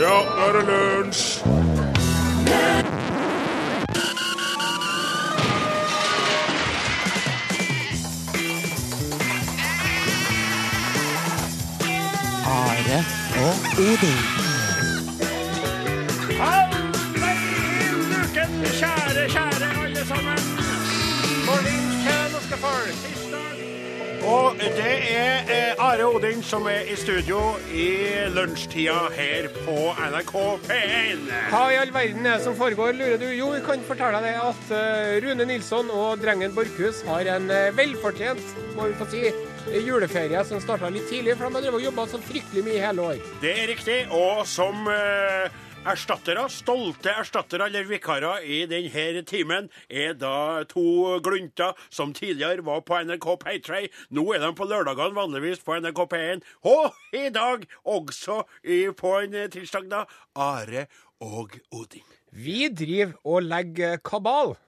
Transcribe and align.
Ja, 0.00 0.04
nå 0.04 0.42
er 0.46 0.52
det 0.52 0.62
lunsj! 0.66 1.42
Are 12.46 13.04
og 13.44 13.54
Odin. 13.78 14.18
uken, 18.22 18.64
kjære, 18.78 19.28
kjære 19.28 19.84
alle 19.84 20.06
sammen. 20.06 20.38
Morning 21.46 21.82
kjære 22.04 22.32
norske 22.32 22.56
folk. 22.56 23.27
Og 24.28 24.58
det 24.60 24.94
er 25.08 25.48
eh, 25.48 25.80
Are 25.80 26.04
Odin 26.04 26.42
som 26.44 26.66
er 26.68 26.88
i 26.92 26.96
studio 27.00 27.38
i 27.72 27.86
lunsjtida 28.34 28.96
her 29.14 29.46
på 29.62 29.76
NRK 29.96 30.32
P1. 30.66 31.22
Hva 31.48 31.62
i 31.72 31.78
all 31.80 31.92
verden 31.94 32.26
er 32.26 32.36
det 32.36 32.44
som 32.44 32.56
foregår, 32.58 32.92
lurer 32.98 33.16
du? 33.22 33.24
Jo, 33.32 33.48
vi 33.54 33.62
kan 33.64 33.84
fortelle 33.88 34.20
deg 34.24 34.36
at 34.42 34.74
eh, 34.76 35.14
Rune 35.24 35.46
Nilsson 35.48 35.88
og 35.94 36.20
drengen 36.20 36.52
Borchhus 36.56 37.00
har 37.08 37.30
en 37.38 37.48
eh, 37.54 37.70
velfortjent, 37.78 38.52
må 38.76 38.90
vi 38.90 38.98
få 38.98 39.08
si, 39.14 39.22
juleferie 39.86 40.44
som 40.48 40.60
starta 40.60 40.92
litt 40.92 41.08
tidlig, 41.08 41.38
for 41.38 41.48
de 41.48 41.72
har 41.72 41.86
jobba 41.88 42.04
så 42.12 42.20
fryktelig 42.28 42.66
mye 42.68 42.84
hele 42.84 43.08
år. 43.14 43.24
Det 43.40 43.54
er 43.54 43.72
riktig. 43.72 43.98
Og 44.12 44.44
som 44.48 44.92
eh, 44.92 45.48
erstattere, 45.88 46.44
stolte 46.52 47.12
erstattere 47.12 47.68
eller 47.68 47.86
vikarer 47.88 48.44
i 48.44 48.60
denne 48.68 49.22
timen, 49.28 49.70
er 49.88 50.14
da 50.18 50.64
to 50.68 51.16
glunter 51.24 51.78
som 51.88 52.12
tidligere 52.16 52.64
var 52.66 52.84
på 52.84 53.00
NRK 53.08 53.28
Paytray. 53.42 53.88
Nå 54.12 54.26
er 54.34 54.44
de 54.44 54.52
på 54.56 54.68
lørdagene, 54.68 55.16
vanligvis 55.16 55.64
på 55.64 55.78
NRK 55.80 56.04
P1. 56.12 56.46
Og 56.68 56.92
i 57.16 57.28
dag 57.34 57.64
også 57.84 58.42
på 58.98 59.16
en 59.22 59.40
tirsdag, 59.52 59.88
da, 59.90 60.04
Are 60.36 60.86
og 61.24 61.56
Odin. 61.72 62.06
Vi 62.30 62.68
driver 62.68 63.16
og 63.24 63.46
legger 63.48 63.96
kabal. 64.04 64.58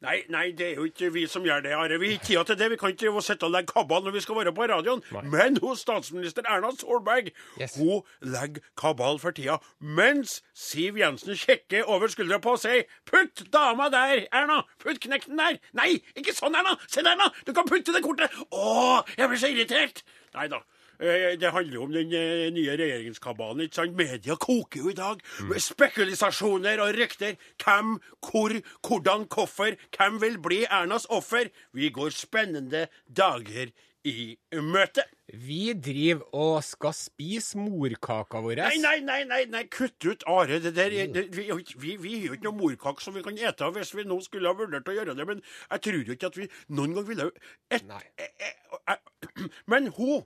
Nei, 0.00 0.20
nei, 0.30 0.52
det 0.54 0.66
er 0.68 0.76
jo 0.78 0.84
ikke 0.86 1.08
vi 1.10 1.24
som 1.26 1.42
gjør 1.42 1.64
det, 1.64 1.72
Are. 1.74 1.96
Vi 1.98 2.06
har 2.12 2.18
ikke 2.20 2.26
tid 2.28 2.44
til 2.46 2.58
det. 2.60 2.68
Vi 2.70 2.76
kan 2.78 2.92
ikke 2.94 3.22
sitte 3.26 3.48
og 3.48 3.50
legge 3.50 3.72
kabal 3.72 4.04
når 4.06 4.14
vi 4.14 4.20
skal 4.22 4.36
være 4.38 4.52
på 4.54 4.68
radioen. 4.70 5.02
Men 5.26 5.58
hos 5.64 5.80
statsminister 5.82 6.46
Erna 6.46 6.70
Solberg, 6.78 7.32
Yes. 7.60 7.74
hun 7.74 8.02
legger 8.22 8.62
kabal 8.78 9.18
for 9.18 9.34
tida. 9.34 9.56
Mens 9.80 10.42
Siv 10.54 10.96
Jensen 11.00 11.34
kikker 11.34 11.82
over 11.90 12.06
skuldra 12.14 12.38
på 12.38 12.54
og 12.54 12.58
sier 12.62 12.82
'Putt 13.10 13.50
dama 13.52 13.88
der, 13.90 14.26
Erna! 14.32 14.62
Putt 14.78 15.00
knekten 15.00 15.36
der!' 15.38 15.58
Nei, 15.74 15.98
ikke 16.14 16.30
sånn, 16.32 16.54
Erna! 16.54 16.78
Se 16.86 17.02
der, 17.02 17.16
Erna! 17.18 17.32
Du 17.46 17.52
kan 17.52 17.66
putte 17.66 17.92
det 17.92 18.02
kortet! 18.06 18.30
Å, 18.52 19.02
jeg 19.18 19.28
blir 19.28 19.38
så 19.38 19.50
irritert! 19.50 20.04
Nei 20.34 20.46
da. 20.46 20.62
Eh, 21.00 21.36
Det 21.38 21.52
handler 21.54 21.74
jo 21.78 21.82
om 21.86 21.92
den 21.94 22.12
eh, 22.12 22.48
nye 22.54 22.76
regjeringskabalen. 22.80 23.64
ikke 23.66 23.74
sant? 23.80 23.96
Media 23.98 24.36
koker 24.36 24.80
jo 24.82 24.90
i 24.90 24.98
dag 24.98 25.20
med 25.48 25.60
spekulasjoner 25.62 26.80
og 26.84 26.94
rykter. 26.98 27.36
Hvem, 27.62 27.98
hvor, 28.30 28.54
hvordan, 28.82 29.26
hvorfor. 29.30 29.76
Hvem 29.96 30.20
vil 30.22 30.38
bli 30.42 30.64
Ernas 30.66 31.06
offer? 31.10 31.50
Vi 31.72 31.90
går 31.94 32.10
spennende 32.10 32.86
dager 33.06 33.70
i 34.08 34.38
møte. 34.62 35.02
Vi 35.34 35.72
driver 35.74 36.22
og 36.38 36.62
skal 36.64 36.94
spise 36.96 37.58
morkaka 37.60 38.40
vår. 38.40 38.62
Nei, 38.62 38.78
nei, 38.80 39.00
nei, 39.04 39.18
nei, 39.28 39.40
nei, 39.52 39.64
kutt 39.68 40.06
ut 40.06 40.22
Are. 40.30 40.60
Det 40.62 40.72
der, 40.76 40.94
er- 41.02 41.10
det, 41.12 41.26
vi, 41.36 41.50
vi, 41.76 41.96
vi 42.00 42.14
har 42.22 42.26
jo 42.30 42.38
ikke 42.38 42.46
noe 42.48 42.56
morkake 42.62 43.04
som 43.04 43.12
vi 43.18 43.22
kan 43.26 43.36
ete 43.36 43.66
av 43.66 43.74
hvis 43.76 43.92
vi 43.98 44.06
nå 44.08 44.16
skulle 44.24 44.48
ha 44.48 44.56
vurdert 44.56 44.88
å 44.88 44.94
gjøre 44.96 45.14
det, 45.18 45.26
men 45.28 45.42
jeg 45.44 45.82
tror 45.84 45.98
jo 46.08 46.16
ikke 46.16 46.30
at 46.30 46.38
vi 46.40 46.48
noen 46.78 46.94
gang 46.96 47.08
ville 47.10 47.28
et, 47.74 47.84
eh, 48.16 48.96
Men 49.70 49.90
hun, 49.98 50.22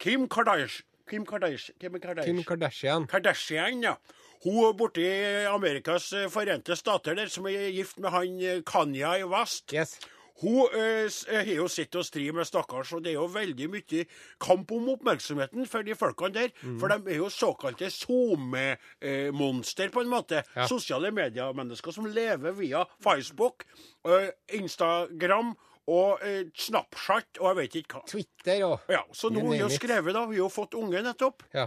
Kim 0.00 0.28
Kardashian 0.28 0.86
Kim 1.10 1.26
Kardashian, 1.26 1.78
Kim 1.80 1.94
Kardashian. 1.94 2.24
Kim 2.24 2.44
Kardashian. 2.44 3.06
Kardashian, 3.08 3.82
ja. 3.82 3.96
Hun 4.44 4.68
er 4.68 4.76
borte 4.78 5.02
i 5.02 5.44
Amerikas 5.50 6.12
eh, 6.14 6.28
forente 6.30 6.76
stater, 6.78 7.16
der, 7.18 7.28
som 7.28 7.48
er 7.50 7.66
gift 7.74 7.98
med 7.98 8.14
han 8.14 8.38
Kanya 8.38 8.62
Kanye 8.62 9.26
West. 9.26 9.74
Yes. 9.74 9.98
Hun 10.40 10.70
eh, 10.72 11.10
eh, 11.28 11.42
har 11.44 11.56
jo 11.58 11.66
sittet 11.68 11.98
og 12.00 12.06
stri 12.06 12.30
med 12.32 12.46
stakkars, 12.48 12.92
og 12.96 13.02
det 13.04 13.10
er 13.12 13.18
jo 13.18 13.26
veldig 13.28 13.68
mye 13.74 14.04
kamp 14.40 14.70
om 14.72 14.88
oppmerksomheten 14.94 15.66
for 15.68 15.84
de 15.84 15.96
folkene 15.98 16.36
der. 16.38 16.54
For 16.80 16.88
de 16.88 17.10
er 17.10 17.18
jo 17.18 17.28
såkalte 17.34 17.90
SoMe-monster, 17.92 19.90
på 19.92 20.04
en 20.04 20.12
måte. 20.14 20.44
Ja. 20.54 20.68
Sosiale 20.70 21.10
medier-mennesker 21.12 21.92
som 21.92 22.06
lever 22.08 22.54
via 22.56 22.86
Facebook, 23.02 23.66
eh, 24.06 24.30
Instagram 24.62 25.56
og 25.90 26.22
eh, 26.26 26.44
Snapchat 26.54 27.40
og 27.42 27.48
jeg 27.50 27.58
vet 27.60 27.76
ikke 27.82 27.98
hva. 27.98 28.04
Twitter 28.10 28.64
og 28.68 28.90
Ja, 28.92 29.02
Så 29.12 29.30
nå 29.34 29.42
har 29.48 29.64
hun 29.66 29.74
skrevet, 29.74 30.14
da. 30.14 30.24
Hun 30.30 30.38
har 30.40 30.52
fått 30.54 30.76
unge 30.78 31.02
nettopp. 31.02 31.42
Ja. 31.56 31.66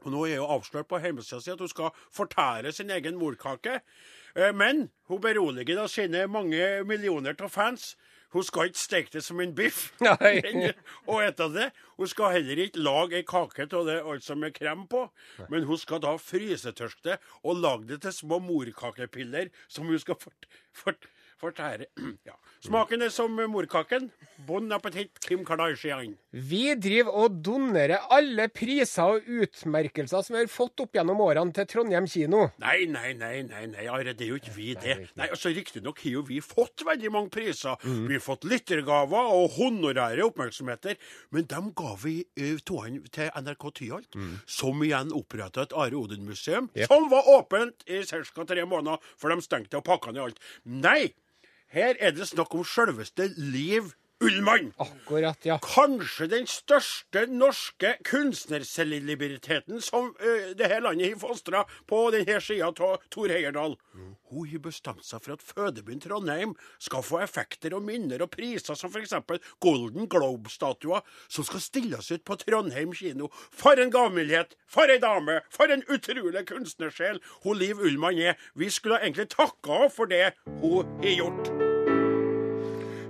Og 0.00 0.12
nå 0.14 0.22
er 0.30 0.38
hun 0.40 0.54
avslørt 0.56 0.88
på 0.88 0.96
hjemmesida 1.02 1.42
si 1.44 1.50
at 1.52 1.60
hun 1.60 1.68
skal 1.68 1.90
fortære 2.16 2.72
sin 2.72 2.90
egen 2.94 3.18
morkake. 3.20 3.80
Eh, 4.36 4.52
Men 4.56 4.86
hun 5.10 5.20
beroliger 5.20 5.76
da 5.82 5.88
sine 5.92 6.26
mange 6.26 6.62
millioner 6.88 7.36
av 7.40 7.52
fans. 7.52 7.96
Hun 8.30 8.44
skal 8.46 8.68
ikke 8.70 8.78
steke 8.78 9.10
det 9.16 9.24
som 9.26 9.40
en 9.42 9.52
biff 9.58 9.90
Nei. 10.06 10.36
men- 10.44 10.72
og 11.10 11.20
ete 11.26 11.48
det. 11.52 11.68
Hun 11.98 12.06
skal 12.08 12.36
heller 12.38 12.62
ikke 12.62 12.78
lage 12.80 13.18
ei 13.18 13.24
kake 13.26 13.66
av 13.74 13.88
det 13.90 13.98
altså 14.06 14.36
med 14.38 14.54
krem 14.54 14.86
på, 14.88 15.02
men 15.50 15.66
hun 15.66 15.76
skal 15.82 15.98
da 16.00 16.14
frysetørke 16.16 17.02
det 17.10 17.16
og 17.42 17.58
lage 17.60 17.88
det 17.90 17.98
til 18.06 18.14
små 18.22 18.38
morkakepiller 18.46 19.50
som 19.68 19.90
hun 19.90 19.98
skal 19.98 20.14
fort, 20.22 20.46
fort, 20.72 21.10
fortære. 21.40 21.90
Ja. 22.28 22.34
Smaken 22.60 23.00
er 23.06 23.08
som 23.08 23.32
morkaken. 23.48 24.10
Bon 24.46 24.66
appétit, 24.76 25.16
Kim 25.24 25.44
Kardashian. 25.48 26.12
Vi 26.32 26.74
driver 26.76 27.14
og 27.22 27.38
donerer 27.44 28.02
alle 28.12 28.48
priser 28.52 29.14
og 29.16 29.28
utmerkelser 29.28 30.24
som 30.26 30.36
vi 30.36 30.42
har 30.42 30.50
fått 30.52 30.82
opp 30.84 30.98
gjennom 30.98 31.22
årene 31.24 31.54
til 31.56 31.68
Trondheim 31.70 32.08
kino. 32.10 32.42
Nei, 32.60 32.84
nei, 32.90 33.14
nei, 33.16 33.40
nei, 33.48 33.62
nei, 33.72 33.86
Are, 33.88 34.12
det 34.12 34.26
er 34.26 34.32
jo 34.34 34.40
ikke 34.40 34.52
vi 34.56 34.74
det. 34.76 34.96
Nei, 35.16 35.30
altså 35.32 35.52
Riktignok 35.56 36.02
har 36.04 36.16
jo 36.18 36.24
vi 36.28 36.42
fått 36.44 36.84
veldig 36.86 37.12
mange 37.14 37.32
priser. 37.32 37.80
Vi 37.84 38.18
har 38.18 38.24
fått 38.24 38.44
lyttergaver 38.48 39.32
og 39.38 39.56
honorære 39.56 40.26
oppmerksomheter. 40.28 41.00
Men 41.32 41.48
dem 41.50 41.72
ga 41.76 41.94
vi 42.04 42.18
uh, 42.40 42.60
toene 42.68 43.00
til 43.14 43.32
NRK 43.40 43.66
Tyholt, 43.80 44.20
som 44.50 44.84
igjen 44.84 45.14
oppretta 45.16 45.64
et 45.64 45.74
Are 45.76 45.96
Odin-museum, 45.96 46.68
som 46.84 47.08
var 47.12 47.28
åpent 47.38 47.88
i 47.88 48.04
ca. 48.04 48.44
tre 48.44 48.68
måneder, 48.68 49.00
for 49.16 49.32
de 49.32 49.44
stengte 49.44 49.80
og 49.80 49.86
pakka 49.88 50.12
ned 50.12 50.28
alt. 50.28 50.40
Nei! 50.64 51.10
Her 51.70 51.94
er 52.00 52.10
det 52.10 52.26
snakk 52.26 52.54
om 52.54 52.64
selveste 52.66 53.28
Liv 53.36 53.92
Ullmann. 54.20 54.72
Akkurat, 54.76 55.38
ja. 55.48 55.56
Kanskje 55.64 56.26
den 56.28 56.46
største 56.50 57.22
norske 57.32 57.94
kunstnercelebriteten 58.04 59.80
som 59.80 60.10
uh, 60.20 60.50
det 60.56 60.68
her 60.68 60.82
landet 60.84 61.14
har 61.14 61.22
fostra 61.22 61.62
på 61.88 62.02
denne 62.12 62.36
sida 62.44 62.68
av 62.68 63.00
Tor 63.08 63.32
Heyerdahl. 63.32 63.78
Hun 64.30 64.46
har 64.50 64.62
bestemt 64.62 65.06
seg 65.06 65.24
for 65.24 65.34
at 65.34 65.44
fødebyen 65.44 66.02
Trondheim 66.04 66.52
skal 66.78 67.04
få 67.06 67.22
effekter 67.24 67.74
og 67.76 67.86
minner 67.86 68.20
og 68.20 68.30
priser 68.34 68.76
som 68.78 68.92
f.eks. 68.92 69.16
Golden 69.64 70.08
Globe-statuer, 70.10 71.00
som 71.28 71.48
skal 71.48 71.64
stilles 71.64 72.12
ut 72.12 72.24
på 72.28 72.36
Trondheim 72.44 72.92
kino. 72.96 73.32
For 73.32 73.80
en 73.80 73.92
gavmildhet! 73.94 74.54
For 74.70 74.92
ei 74.92 75.00
dame! 75.02 75.40
For 75.50 75.72
en 75.72 75.86
utrolig 75.88 76.44
kunstnersjel 76.52 77.24
hun 77.46 77.58
Liv 77.60 77.80
Ullmann 77.80 78.20
er. 78.20 78.38
Vi 78.54 78.70
skulle 78.70 79.00
egentlig 79.00 79.30
takka 79.32 79.82
henne 79.82 79.92
for 79.96 80.12
det 80.12 80.34
hun 80.60 80.96
har 81.00 81.16
gjort. 81.16 81.69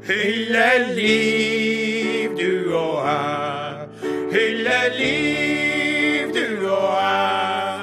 Hylle 0.07 0.95
liv, 0.95 2.31
du 2.39 2.75
og 2.75 3.07
jeg. 3.07 3.89
Hylle 4.33 4.79
liv, 4.99 6.35
du 6.35 6.71
og 6.71 6.95
jeg. 7.03 7.81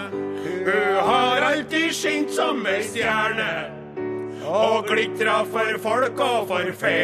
Hun 0.65 0.95
har 1.09 1.45
alltid 1.51 1.91
skint 1.93 2.33
som 2.33 2.65
ei 2.65 2.81
stjerne. 2.81 3.51
Og 4.47 4.87
glitra 4.89 5.43
for 5.45 5.77
folk 5.83 6.19
og 6.25 6.47
for 6.49 6.73
fe. 6.81 6.97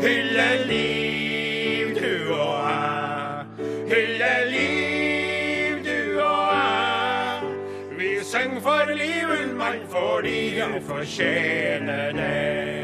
Hylle 0.00 0.48
liv, 0.70 1.92
du 2.00 2.32
og 2.32 2.56
jeg. 2.64 3.44
Hylle 3.92 4.32
liv, 4.54 5.84
du 5.84 6.20
og 6.24 6.48
jeg. 6.56 7.54
Vi 7.98 8.16
synger 8.24 8.60
for 8.60 8.96
Liv 8.96 9.54
mann, 9.58 9.80
fordi 9.92 10.60
hun 10.60 10.82
fortjener 10.82 12.12
det. 12.12 12.77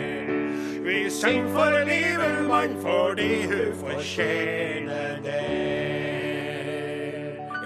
Vi 1.05 1.11
synger 1.11 1.49
for 1.53 1.85
Liv 1.85 2.19
Ullmann 2.27 2.81
fordi 2.81 3.43
hun 3.47 3.75
fortjener 3.81 5.19
det. 5.23 5.43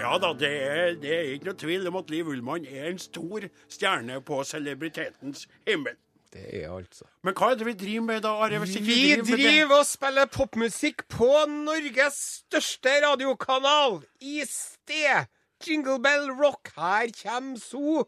Ja 0.01 0.17
da, 0.19 0.33
det 0.39 0.49
er, 0.63 0.97
det 0.99 1.13
er 1.15 1.21
ikke 1.37 1.47
noe 1.47 1.59
tvil 1.61 1.87
om 1.87 1.99
at 2.01 2.11
Liv 2.11 2.27
Ullmann 2.33 2.67
er 2.67 2.89
en 2.89 2.99
stor 2.99 3.45
stjerne 3.71 4.19
på 4.27 4.41
celebritetens 4.43 5.45
himmel. 5.67 5.95
Det 6.33 6.43
er 6.65 6.67
altså. 6.81 7.07
Men 7.23 7.37
hva 7.39 7.53
er 7.53 7.61
det 7.61 7.69
vi 7.69 7.77
driver 7.85 8.05
med 8.09 8.21
da, 8.27 8.35
Are? 8.43 8.59
hvis 8.59 8.75
ikke 8.75 8.89
Vi 8.91 8.99
med 9.15 9.23
det? 9.23 9.39
driver 9.39 9.75
og 9.79 9.87
spiller 9.87 10.27
popmusikk 10.35 11.07
på 11.15 11.31
Norges 11.47 12.19
største 12.43 12.99
radiokanal 13.07 14.01
i 14.19 14.41
sted. 14.51 15.31
Jingle 15.63 16.01
Bell 16.03 16.27
Rock, 16.43 16.75
her 16.75 17.07
kommer 17.23 17.55
so. 17.63 18.03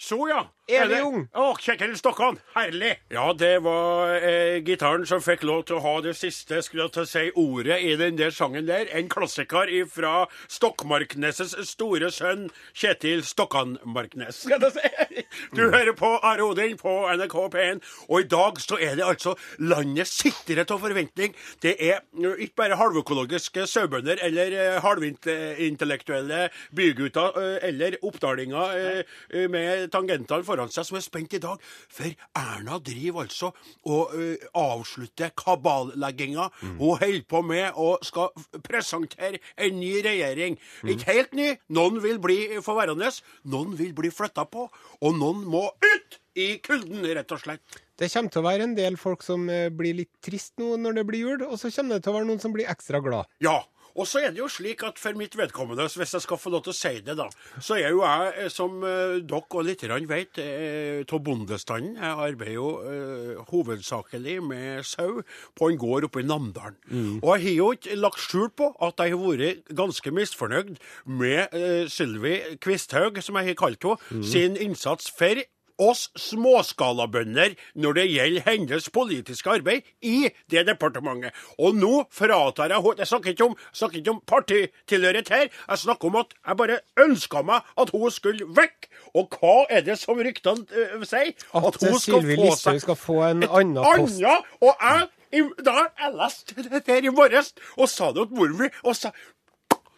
Så, 0.00 0.16
ja. 0.30 0.46
Evig 0.70 1.00
ung. 1.02 1.24
Å, 1.34 1.50
Kjetil 1.58 1.92
Stokkan. 1.98 2.38
Herlig. 2.54 2.92
Ja, 3.12 3.26
det 3.36 3.58
var 3.64 4.12
eh, 4.16 4.60
gitaren 4.64 5.02
som 5.08 5.20
fikk 5.20 5.42
lov 5.44 5.64
til 5.68 5.76
å 5.76 5.82
ha 5.84 5.94
det 6.04 6.14
siste 6.16 6.60
skulle 6.64 6.86
jeg 6.86 6.94
til 6.94 7.02
å 7.02 7.10
si, 7.10 7.24
ordet 7.42 7.80
i 7.84 7.96
den 7.98 8.16
der 8.16 8.32
sangen 8.32 8.68
der. 8.68 8.86
En 8.96 9.10
klassiker 9.12 9.68
fra 9.90 10.24
Stokmarkneses 10.48 11.56
store 11.68 12.12
sønn 12.14 12.46
Kjetil 12.70 13.24
Stokkan-Marknes. 13.26 14.44
skal 14.46 14.68
jeg 14.68 14.78
si. 14.78 15.26
Du 15.56 15.62
hører 15.66 15.92
på 15.98 16.08
Are 16.26 16.42
Odin 16.46 16.78
på 16.78 16.92
NRK 17.18 17.36
P1, 17.52 17.82
og 18.08 18.22
i 18.22 18.28
dag 18.30 18.60
så 18.62 18.78
er 18.80 18.96
det 18.98 19.06
altså 19.06 19.34
landet 19.62 20.08
sitter 20.10 20.62
av 20.62 20.80
forventning. 20.82 21.34
Det 21.62 21.74
er 21.76 22.00
eh, 22.00 22.44
ikke 22.46 22.62
bare 22.62 22.78
halvøkologiske 22.80 23.66
sauebønder 23.70 24.22
eller 24.26 24.56
eh, 24.56 24.80
halvintellektuelle 24.84 26.46
bygutter 26.76 27.38
eh, 27.42 27.68
eller 27.70 27.98
oppdalinger 28.06 29.04
med 29.50 29.89
tangentene 29.92 30.46
foran 30.46 30.72
seg 30.72 30.88
som 30.88 30.98
er 30.98 31.04
spent 31.04 31.36
i 31.36 31.42
dag. 31.42 31.60
For 31.92 32.10
Erna 32.38 32.78
driver 32.84 33.26
altså 33.26 33.52
og 33.88 34.14
eh, 34.16 34.48
avslutter 34.56 35.34
kaballegginga. 35.38 36.48
Hun 36.62 36.96
holder 37.00 37.26
på 37.30 37.42
med 37.46 37.76
å 37.80 37.92
skal 38.06 38.30
presentere 38.66 39.42
en 39.56 39.78
ny 39.80 39.92
regjering. 40.06 40.58
Ikke 40.86 41.12
helt 41.12 41.36
ny. 41.36 41.52
Noen 41.76 42.00
vil 42.02 42.20
bli 42.22 42.40
forværende, 42.64 43.10
noen 43.50 43.76
vil 43.78 43.94
bli 43.96 44.10
flytta 44.14 44.46
på, 44.50 44.66
og 45.00 45.16
noen 45.18 45.44
må 45.50 45.66
ut 45.84 46.20
i 46.38 46.52
kulden, 46.62 47.02
rett 47.04 47.32
og 47.34 47.42
slett. 47.42 47.80
Det 48.00 48.08
kommer 48.12 48.32
til 48.32 48.40
å 48.40 48.46
være 48.46 48.66
en 48.68 48.76
del 48.78 48.96
folk 49.00 49.24
som 49.24 49.44
eh, 49.52 49.68
blir 49.74 49.98
litt 49.98 50.12
trist 50.24 50.54
nå 50.60 50.76
når 50.80 51.00
det 51.00 51.06
blir 51.08 51.26
jul, 51.26 51.44
og 51.48 51.58
så 51.60 51.72
kommer 51.74 51.98
det 51.98 52.06
til 52.06 52.14
å 52.14 52.16
være 52.16 52.28
noen 52.30 52.42
som 52.42 52.54
blir 52.54 52.70
ekstra 52.70 53.02
glad. 53.04 53.28
Ja. 53.44 53.58
Og 53.96 54.06
så 54.08 54.22
er 54.24 54.34
det 54.34 54.42
jo 54.42 54.48
slik 54.50 54.84
at 54.86 54.98
for 55.00 55.16
mitt 55.18 55.36
vedkommende, 55.38 55.88
hvis 55.90 56.14
jeg 56.14 56.24
skal 56.24 56.38
få 56.40 56.52
lov 56.54 56.64
til 56.66 56.74
å 56.74 56.76
si 56.76 56.92
det, 57.04 57.16
da, 57.18 57.28
så 57.58 57.78
er 57.78 57.90
jo 57.90 58.02
jeg, 58.04 58.32
eh, 58.44 58.50
som 58.52 58.78
eh, 58.86 59.18
dere 59.26 59.40
og 59.50 59.66
litt 59.66 59.84
vet, 60.10 60.38
eh, 60.38 61.04
av 61.10 61.22
bondestanden. 61.26 61.96
Jeg 61.98 62.24
arbeider 62.30 62.54
jo 62.54 62.68
eh, 62.86 63.44
hovedsakelig 63.50 64.38
med 64.46 64.84
sau 64.86 65.22
på 65.58 65.70
en 65.70 65.80
gård 65.80 66.08
oppe 66.08 66.22
i 66.22 66.26
Namdalen. 66.28 66.76
Og 67.22 67.32
jeg 67.36 67.46
har 67.46 67.56
jo 67.58 67.70
ikke 67.76 67.98
lagt 67.98 68.20
skjul 68.24 68.50
på 68.56 68.70
at 68.80 69.00
jeg 69.02 69.14
har 69.16 69.22
vært 69.24 69.72
ganske 69.76 70.12
misfornøyd 70.14 70.76
med 71.06 71.54
eh, 71.56 71.86
Sylvi 71.90 72.36
Kvisthaug, 72.62 73.18
som 73.24 73.38
jeg 73.40 73.52
har 73.52 73.58
kalt 73.60 73.84
henne, 73.84 74.24
sin 74.26 74.56
innsats 74.60 75.10
for 75.16 75.40
oss 75.80 76.08
småskalabønder 76.20 77.54
når 77.80 77.96
det 77.98 78.06
gjelder 78.10 78.44
hennes 78.46 78.88
politiske 78.92 79.50
arbeid 79.50 79.86
i 80.04 80.28
det 80.52 80.66
departementet. 80.68 81.32
Og 81.58 81.74
nå 81.78 82.04
fratar 82.14 82.70
jeg 82.74 82.82
henne 82.84 82.98
Jeg 83.00 83.10
snakker 83.10 83.30
ikke 83.34 83.48
om, 83.50 83.56
snakker 83.72 84.00
ikke 84.02 84.14
om 84.14 84.20
partitilhørighet 84.28 85.28
her. 85.34 85.46
Jeg 85.70 85.78
snakker 85.84 86.10
om 86.10 86.16
at 86.22 86.34
jeg 86.46 86.56
bare 86.60 86.80
ønska 87.04 87.42
meg 87.46 87.70
at 87.80 87.90
hun 87.94 88.10
skulle 88.12 88.46
vekk. 88.56 88.90
Og 89.14 89.38
hva 89.40 89.54
er 89.70 89.80
det 89.86 89.98
som 90.00 90.20
ryktene 90.20 90.66
uh, 90.68 91.06
sier? 91.08 91.32
At 91.54 91.80
Sylvi 92.04 92.36
Listhaug 92.36 92.80
skal 92.84 92.98
få 93.00 93.22
en 93.30 93.44
annen 93.48 93.80
post. 93.80 94.20
Anna, 94.20 94.36
og 94.60 94.76
jeg, 94.84 95.08
i- 95.40 95.62
da 95.64 95.76
jeg 95.86 96.14
leste 96.18 96.62
det 96.68 96.84
der 96.86 97.06
i 97.08 97.12
morges, 97.14 97.54
og 97.76 97.88
sa 97.88 98.12
det 98.12 98.28
til 98.28 98.36
mor 98.36 98.54
mi, 98.60 98.68
og 98.84 98.96
sa 98.98 99.10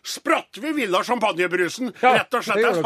Spratt 0.05 0.59
vi 0.59 0.73
Villa 0.73 0.99
champagnebrusen, 1.05 1.93
Ja, 2.03 2.15
rett 2.19 2.35
og 2.35 2.43
slett. 2.43 2.59
Jeg 2.59 2.83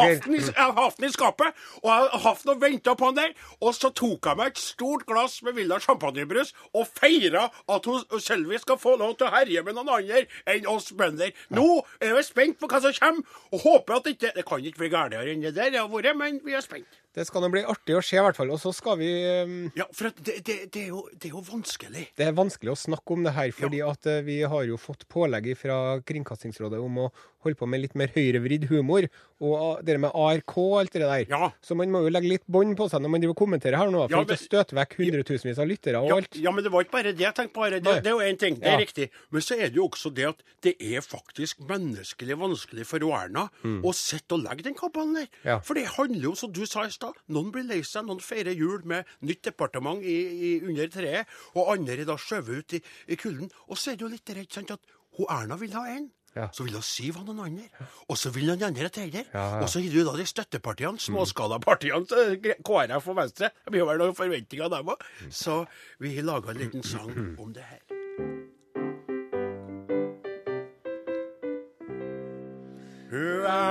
hatt 0.76 0.96
den 0.98 1.04
i- 1.08 1.12
skapet, 1.12 1.54
og 1.82 1.88
jeg 1.88 2.20
hatt 2.20 2.42
den 2.42 2.50
og 2.54 2.60
venta 2.60 2.94
på 2.94 3.06
den 3.14 3.14
der. 3.14 3.32
Og 3.62 3.72
så 3.74 3.88
tok 3.94 4.26
jeg 4.26 4.36
meg 4.36 4.46
et 4.48 4.58
stort 4.58 5.06
glass 5.06 5.42
med 5.42 5.54
Villa 5.54 5.78
champagnebrus 5.80 6.52
og 6.74 6.86
feira 6.86 7.50
at 7.68 7.84
hun 7.86 8.04
Sylvi 8.20 8.58
skal 8.60 8.76
få 8.76 8.98
lov 8.98 9.16
til 9.16 9.26
å 9.28 9.32
herje 9.32 9.64
med 9.64 9.74
noen 9.74 9.88
andre 9.88 10.26
enn 10.46 10.66
oss 10.66 10.92
bønder. 10.92 11.32
Nå 11.50 11.84
er 12.00 12.14
vi 12.14 12.22
spent 12.22 12.58
på 12.60 12.68
hva 12.68 12.80
som 12.82 12.92
kommer, 12.92 13.24
og 13.52 13.60
håper 13.60 13.96
at 13.96 14.04
det 14.04 14.18
ikke 14.18 14.34
Det 14.36 14.44
kan 14.44 14.58
ikke 14.60 14.78
bli 14.78 14.88
gærnere 14.90 15.32
enn 15.32 15.40
det 15.42 15.54
der 15.54 15.70
det 15.70 15.80
har 15.80 15.88
vært, 15.88 16.16
men 16.16 16.40
vi 16.44 16.52
er 16.52 16.60
spent. 16.60 16.86
Det 17.16 17.24
skal 17.24 17.40
nå 17.40 17.48
bli 17.48 17.62
artig 17.64 17.94
å 17.96 18.02
se, 18.04 18.18
i 18.18 18.20
hvert 18.20 18.36
fall. 18.36 18.50
Og 18.52 18.60
så 18.60 18.74
skal 18.76 18.98
vi 19.00 19.08
eh, 19.08 19.54
Ja, 19.78 19.86
for 19.96 20.10
at 20.10 20.18
det, 20.20 20.42
det, 20.44 20.56
det, 20.74 20.82
er 20.82 20.90
jo, 20.92 21.06
det 21.14 21.30
er 21.30 21.32
jo 21.38 21.44
vanskelig. 21.46 22.02
Det 22.18 22.26
er 22.26 22.36
vanskelig 22.36 22.74
å 22.74 22.80
snakke 22.82 23.16
om 23.16 23.24
det 23.24 23.32
her, 23.32 23.54
fordi 23.56 23.80
at 23.86 24.10
eh, 24.12 24.20
vi 24.26 24.42
har 24.44 24.66
jo 24.68 24.76
fått 24.80 25.06
pålegg 25.12 25.48
fra 25.56 25.78
Kringkastingsrådet 26.04 26.82
om 26.82 27.06
å 27.06 27.08
holde 27.46 27.58
på 27.60 27.68
med 27.70 27.82
litt 27.84 27.96
mer 27.98 28.12
høyrevridd 28.14 28.68
humor. 28.70 29.06
Og 29.46 29.82
det 29.84 29.98
med 30.00 30.14
ARK 30.16 30.54
og 30.62 30.74
alt 30.80 30.94
det 30.96 31.02
der. 31.04 31.24
Ja. 31.28 31.50
Så 31.60 31.76
man 31.76 31.90
må 31.92 32.00
jo 32.06 32.10
legge 32.12 32.30
litt 32.30 32.44
bånd 32.48 32.72
på 32.78 32.86
seg 32.88 33.02
når 33.04 33.12
man 33.12 33.20
driver 33.24 33.34
og 33.34 33.40
kommenterer 33.42 33.76
her 33.80 33.90
nå, 33.92 34.06
for 34.06 34.14
Ja, 34.16 34.22
ikke 34.24 34.38
å 34.38 34.40
støte 34.40 34.76
vekk 34.78 34.94
hundretusenvis 35.00 35.58
av 35.60 35.68
lyttere 35.68 36.00
og 36.00 36.08
Ja, 36.08 36.16
alt. 36.22 36.38
ja, 36.40 36.52
men 36.56 36.64
det 36.64 36.72
var 36.72 36.86
ikke 36.86 36.94
bare 36.96 37.12
det 37.12 37.24
jeg 37.26 37.36
tenkte 37.36 37.54
på. 37.58 37.66
Det, 37.74 37.82
det 37.84 38.10
er 38.12 38.14
jo 38.14 38.22
én 38.24 38.38
ting, 38.40 38.56
det 38.62 38.70
er 38.72 38.80
riktig. 38.80 39.08
Men 39.34 39.44
så 39.44 39.58
er 39.58 39.68
det 39.68 39.76
jo 39.76 39.88
også 39.90 40.12
det 40.16 40.28
at 40.30 40.40
det 40.64 40.74
er 40.80 41.04
faktisk 41.04 41.60
menneskelig 41.68 42.38
vanskelig 42.40 42.86
for 42.88 43.04
Erna 43.12 43.46
å 43.84 43.92
sitte 43.96 44.38
og 44.38 44.44
legge 44.46 44.64
den 44.66 44.76
kabalen 44.78 45.14
der. 45.20 45.28
Mm. 45.44 45.60
For 45.68 45.76
det 45.78 45.84
handler 45.98 46.30
jo, 46.30 46.34
som 46.38 46.52
du 46.56 46.64
sa 46.66 46.86
i 46.88 46.94
stad, 46.94 47.16
noen 47.28 47.52
blir 47.54 47.68
lei 47.68 47.82
seg, 47.84 48.08
noen 48.08 48.24
feirer 48.24 48.56
jul 48.56 48.82
med 48.88 49.04
nytt 49.20 49.44
departement 49.50 50.00
i, 50.00 50.16
i, 50.16 50.50
under 50.64 50.88
treet, 50.92 51.28
og 51.54 51.74
andre 51.76 52.08
da 52.08 52.16
skjøvet 52.20 52.56
ut 52.64 52.78
i, 52.78 52.82
i 53.12 53.20
kulden. 53.20 53.52
Og 53.68 53.76
så 53.76 53.92
er 53.92 54.00
det 54.00 54.06
jo 54.06 54.12
litt 54.16 54.32
redd 54.36 54.52
sant, 54.56 54.72
at 54.72 54.80
hun 55.18 55.28
Erna 55.32 55.56
vil 55.60 55.72
ha 55.76 55.84
en. 55.92 56.08
Ja. 56.36 56.48
Så 56.52 56.66
vil 56.66 56.74
hun 56.76 56.82
syve 56.84 57.16
han 57.22 57.26
noen 57.30 57.40
andre, 57.46 57.86
og 58.12 58.18
så 58.20 58.30
vil 58.34 58.46
noen 58.50 58.62
andre 58.68 58.88
til. 58.92 59.10
Ja, 59.14 59.24
ja. 59.32 59.44
Og 59.64 59.68
så 59.72 59.80
har 59.80 59.88
du 59.94 60.02
da 60.04 60.16
de 60.20 60.26
støttepartiene, 60.28 61.00
småskalapartiene, 61.00 62.26
gre- 62.44 62.58
KrF 62.62 63.08
og 63.08 63.16
Venstre. 63.22 63.50
Det 63.64 63.72
blir 63.72 63.86
vel 63.88 63.98
noen 64.04 64.14
forventninger 64.18 64.68
dem 64.76 64.92
òg. 64.92 65.06
Så 65.32 65.62
vi 65.98 66.14
har 66.18 66.28
laga 66.28 66.52
en 66.52 66.60
liten 66.60 66.82
sang 66.84 67.12
om 67.40 67.52
det 67.56 67.64
her. 67.64 67.80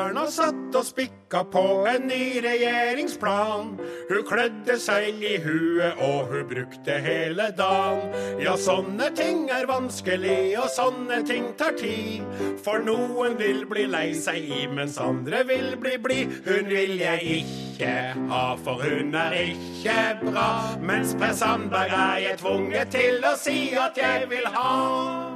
Erna 0.05 0.27
satt 0.29 0.75
og 0.77 0.83
spikka 0.85 1.39
på 1.49 1.61
en 1.89 2.03
ny 2.05 2.37
regjeringsplan. 2.45 3.71
Hun 4.05 4.25
klødde 4.27 4.75
seg 4.77 5.23
i 5.25 5.39
huet, 5.41 5.97
og 5.97 6.29
hun 6.29 6.43
brukte 6.51 6.99
hele 7.01 7.47
dagen. 7.57 8.13
Ja, 8.41 8.53
sånne 8.53 9.09
ting 9.17 9.47
er 9.49 9.65
vanskelig, 9.65 10.53
og 10.61 10.69
sånne 10.75 11.23
ting 11.25 11.47
tar 11.57 11.73
tid. 11.79 12.21
For 12.61 12.85
noen 12.85 13.39
vil 13.39 13.63
bli 13.69 13.87
lei 13.89 14.11
seg 14.13 14.45
i, 14.45 14.65
mens 14.69 14.99
andre 15.01 15.41
vil 15.49 15.73
bli 15.81 15.95
blid. 16.01 16.35
Hun 16.45 16.69
vil 16.69 16.99
jeg 17.01 17.39
ikke 17.39 17.95
ha, 18.29 18.43
for 18.61 18.85
hun 18.85 19.15
er 19.25 19.39
ikke 19.41 19.97
bra. 20.21 20.51
Mens 20.85 21.17
Per 21.17 21.33
Sandberg 21.33 21.97
er 21.97 22.21
jeg 22.27 22.43
tvunget 22.43 22.93
til 22.93 23.25
å 23.25 23.33
si 23.41 23.73
at 23.73 23.97
jeg 23.97 24.29
vil 24.29 24.53
ha. 24.53 25.34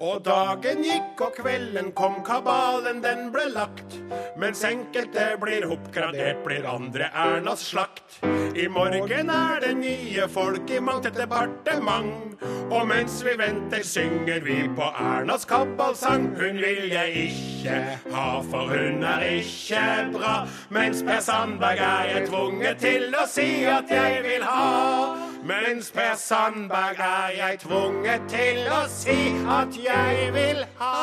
Og 0.00 0.22
dagen 0.24 0.78
gikk 0.80 1.20
og 1.20 1.34
kvelden 1.36 1.90
kom, 1.92 2.22
kabalen 2.24 3.02
den 3.04 3.26
ble 3.34 3.50
lagt. 3.52 3.98
Mens 4.40 4.62
enkelte 4.64 5.26
blir 5.42 5.66
oppgradert, 5.68 6.40
blir 6.46 6.64
andre 6.64 7.10
Ernas 7.12 7.66
slakt. 7.68 8.16
I 8.56 8.64
morgen 8.72 9.28
er 9.28 9.60
det 9.60 9.74
nye 9.76 10.24
folk 10.32 10.72
i 10.72 10.80
mangt 10.80 11.10
et 11.10 11.20
departement. 11.20 12.32
Og 12.72 12.88
mens 12.88 13.18
vi 13.26 13.36
venter, 13.36 13.84
synger 13.84 14.40
vi 14.46 14.62
på 14.72 14.88
Ernas 14.88 15.44
kabalsang. 15.44 16.30
Hun 16.38 16.56
vil 16.64 16.88
jeg 16.94 17.26
ikke 17.26 17.59
ha, 17.68 18.40
for 18.50 18.68
hun 18.70 19.02
er 19.02 19.24
ikke 19.40 19.82
bra. 20.14 20.34
Mens 20.70 21.02
Per 21.02 21.20
Sandberg 21.20 21.78
er 21.84 22.08
jeg 22.14 22.28
tvunget 22.28 22.80
til 22.80 23.14
å 23.14 23.26
si 23.28 23.48
at 23.68 23.90
jeg 23.92 24.22
vil 24.24 24.44
ha. 24.46 25.16
Mens 25.44 25.90
Per 25.94 26.16
Sandberg 26.20 27.00
er 27.04 27.36
jeg 27.36 27.60
tvunget 27.64 28.26
til 28.32 28.66
å 28.72 28.82
si 28.92 29.18
at 29.58 29.78
jeg 29.84 30.32
vil 30.36 30.64
ha. 30.80 30.94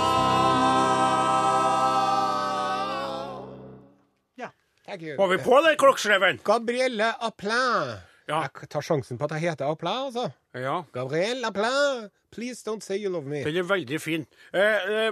Ja. 4.38 4.52
Thank 4.86 5.02
you. 5.02 5.18
Var 5.18 5.34
vi 5.34 5.40
på 5.46 5.62
det, 5.66 5.78
klokkesleven? 5.82 6.44
Gabrielle 6.46 7.14
Aplain. 7.22 7.98
Ja. 8.28 8.42
Jeg 8.44 8.68
tar 8.70 8.84
sjansen 8.84 9.18
på 9.20 9.28
at 9.30 9.38
jeg 9.38 9.50
heter 9.50 9.72
Aplain, 9.72 10.10
altså. 10.10 10.30
Ja. 10.58 10.82
Gabrielle 10.94 11.48
Aplin, 11.48 12.10
please 12.38 12.62
don't 12.62 12.86
say 12.86 13.01
you 13.01 13.10
love 13.10 13.25
me. 13.25 13.41
Den 13.44 13.56
er 13.58 13.63
veldig 13.65 13.98
fin. 14.01 14.25
Eh, 14.53 14.62
eh, 14.62 15.12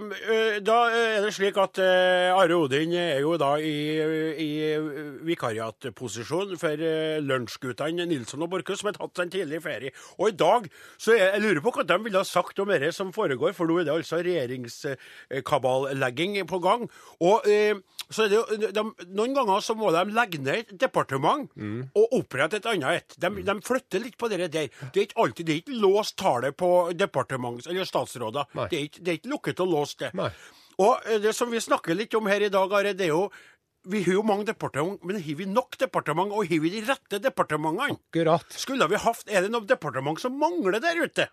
da 0.62 0.89
er 0.94 1.22
det 1.25 1.34
slik 1.34 1.58
at 1.58 1.79
eh, 1.82 2.29
Are 2.29 2.53
Odin 2.53 2.94
er 3.01 3.17
jo 3.24 3.34
da 3.41 3.55
i, 3.58 3.98
i 4.46 4.77
vikariatposisjon 5.25 6.53
for 6.62 6.77
eh, 6.77 7.17
lunsjguttene 7.25 8.05
Nilsson 8.05 8.46
og 8.46 8.50
Borchhus, 8.53 8.79
som 8.84 8.91
har 8.91 8.98
tatt 9.00 9.17
seg 9.17 9.25
en 9.25 9.34
tidlig 9.39 9.58
ferie. 9.65 9.89
Og 10.20 10.29
i 10.29 10.38
dag 10.38 10.70
så 11.01 11.10
er, 11.15 11.34
jeg 11.34 11.41
lurer 11.48 11.62
på 11.65 11.74
hva 11.79 11.84
de 11.89 11.98
ville 12.05 12.22
ha 12.22 12.27
sagt 12.29 12.62
om 12.62 12.70
det 12.70 12.94
som 12.94 13.10
foregår, 13.15 13.51
for 13.58 13.65
nå 13.70 13.75
er 13.82 13.86
det 13.89 13.96
altså 13.96 14.15
regjeringskaballegging 14.22 16.34
på 16.51 16.58
gang. 16.62 16.82
Og 17.25 17.38
eh, 17.50 17.74
så 18.09 18.25
er 18.25 18.29
det 18.29 18.38
jo, 18.38 18.71
de, 18.75 18.83
Noen 19.17 19.33
ganger 19.38 19.63
så 19.65 19.75
må 19.77 19.91
de 19.95 20.03
legge 20.13 20.41
ned 20.41 20.59
et 20.62 20.75
departement 20.85 21.47
og 21.95 22.17
opprette 22.19 22.59
et 22.59 22.67
annet 22.69 23.00
et. 23.01 23.15
De, 23.19 23.31
de 23.47 23.55
flytter 23.65 24.03
litt 24.03 24.17
på 24.17 24.29
det 24.29 24.41
der. 24.53 24.67
Det 24.69 25.00
er 25.01 25.07
ikke 25.07 25.21
alltid, 25.24 25.45
det 25.45 25.53
er 25.55 25.63
ikke 25.63 25.79
låst 25.81 26.17
tale 26.21 26.51
på 26.51 26.69
departements- 26.93 27.69
eller 27.69 27.88
statsråder. 27.89 28.45
Det 28.69 28.77
er, 28.77 28.85
ikke, 28.89 29.01
det 29.01 29.12
er 29.12 29.19
ikke 29.21 29.33
lukket 29.33 29.65
og 29.65 29.74
låst, 29.74 30.00
det. 30.03 30.13
Nei. 30.17 30.29
Og 30.83 31.05
eh, 31.07 31.19
det 31.24 31.31
som 31.35 31.51
vi 31.51 31.62
snakker 31.63 31.95
litt 31.95 32.13
om 32.19 32.27
her 32.27 32.43
i 32.45 32.51
dag, 32.51 32.74
Are, 32.75 32.93
det 32.93 33.07
er 33.07 33.13
jo 33.13 33.29
vi 33.86 34.01
har 34.06 34.13
jo 34.18 34.24
mange 34.25 34.46
departement, 34.48 35.00
men 35.06 35.20
har 35.22 35.36
vi 35.39 35.46
nok 35.46 35.77
departement, 35.82 36.32
og 36.34 36.48
har 36.50 36.60
vi 36.63 36.70
de 36.74 36.82
rette 36.88 37.20
departementene? 37.22 37.96
Akkurat. 37.96 38.46
Skulle 38.58 38.88
vi 38.89 38.98
haft, 39.01 39.30
Er 39.30 39.42
det 39.46 39.51
noe 39.54 39.65
departement 39.68 40.20
som 40.20 40.34
mangler 40.42 40.80
der 40.82 40.98
ute? 41.04 41.27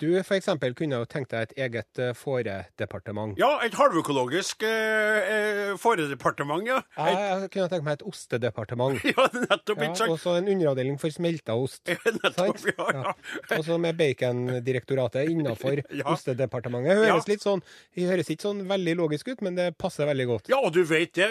Du 0.00 0.06
for 0.22 0.36
eksempel 0.36 0.74
kunne 0.78 1.00
jo 1.00 1.04
tenkt 1.10 1.30
deg 1.34 1.50
et 1.50 1.56
eget 1.66 2.00
uh, 2.02 2.12
fåredepartement. 2.16 3.36
Ja, 3.38 3.58
et 3.66 3.74
halvøkologisk 3.78 4.62
uh, 4.62 4.70
uh, 4.70 5.76
fåredepartement, 5.80 6.66
ja. 6.68 6.80
Jeg, 6.96 7.16
jeg 7.42 7.50
kunne 7.54 7.68
tenkt 7.72 7.86
meg 7.88 7.98
et 8.00 8.06
ostedepartement. 8.06 9.00
Ja, 9.16 9.26
nettopp, 9.32 9.80
Ja, 9.86 10.08
og 10.10 10.18
så 10.20 10.36
en 10.40 10.48
underavdeling 10.50 10.98
for 11.00 11.12
smelta 11.14 11.54
ost. 11.56 11.82
Nettopp, 11.90 12.36
Sant? 12.36 12.66
ja, 12.70 12.86
ja. 12.92 13.12
Og 13.56 13.64
så 13.66 13.76
med 13.80 13.96
bacondirektoratet 13.98 15.30
innafor 15.32 15.80
Ja. 15.96 16.06
ostedepartementet. 16.12 16.96
Høres 16.98 17.26
Ja. 17.26 17.32
litt 17.32 17.44
sånn, 17.44 17.62
det 17.96 18.08
høres 18.10 18.30
ikke 18.32 18.46
sånn 18.48 18.64
veldig 18.68 18.96
logisk 18.98 19.28
ut, 19.32 19.42
men 19.46 19.56
det 19.58 19.70
passer 19.80 20.08
veldig 20.08 20.26
godt. 20.30 20.50
Ja, 20.52 20.58
og 20.62 20.72
du 20.76 20.82
vet 20.86 21.14
det, 21.16 21.28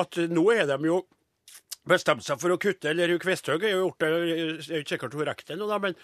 at 0.00 0.20
nå 0.30 0.46
er 0.54 0.68
de 0.70 0.78
jo 0.88 1.02
bestemt 1.88 2.24
seg 2.24 2.40
for 2.40 2.52
å 2.52 2.58
kutte, 2.60 2.90
eller 2.90 3.14
Kvesthaug 3.20 3.62
har 3.64 3.72
gjort 3.72 4.02
det, 4.02 4.10
er 4.10 4.80
ikke 4.80 4.94
sikkert 4.94 5.14
hun 5.16 5.26
rekker 5.28 5.48
det 5.48 5.56
nå, 5.60 5.68
men 5.80 5.96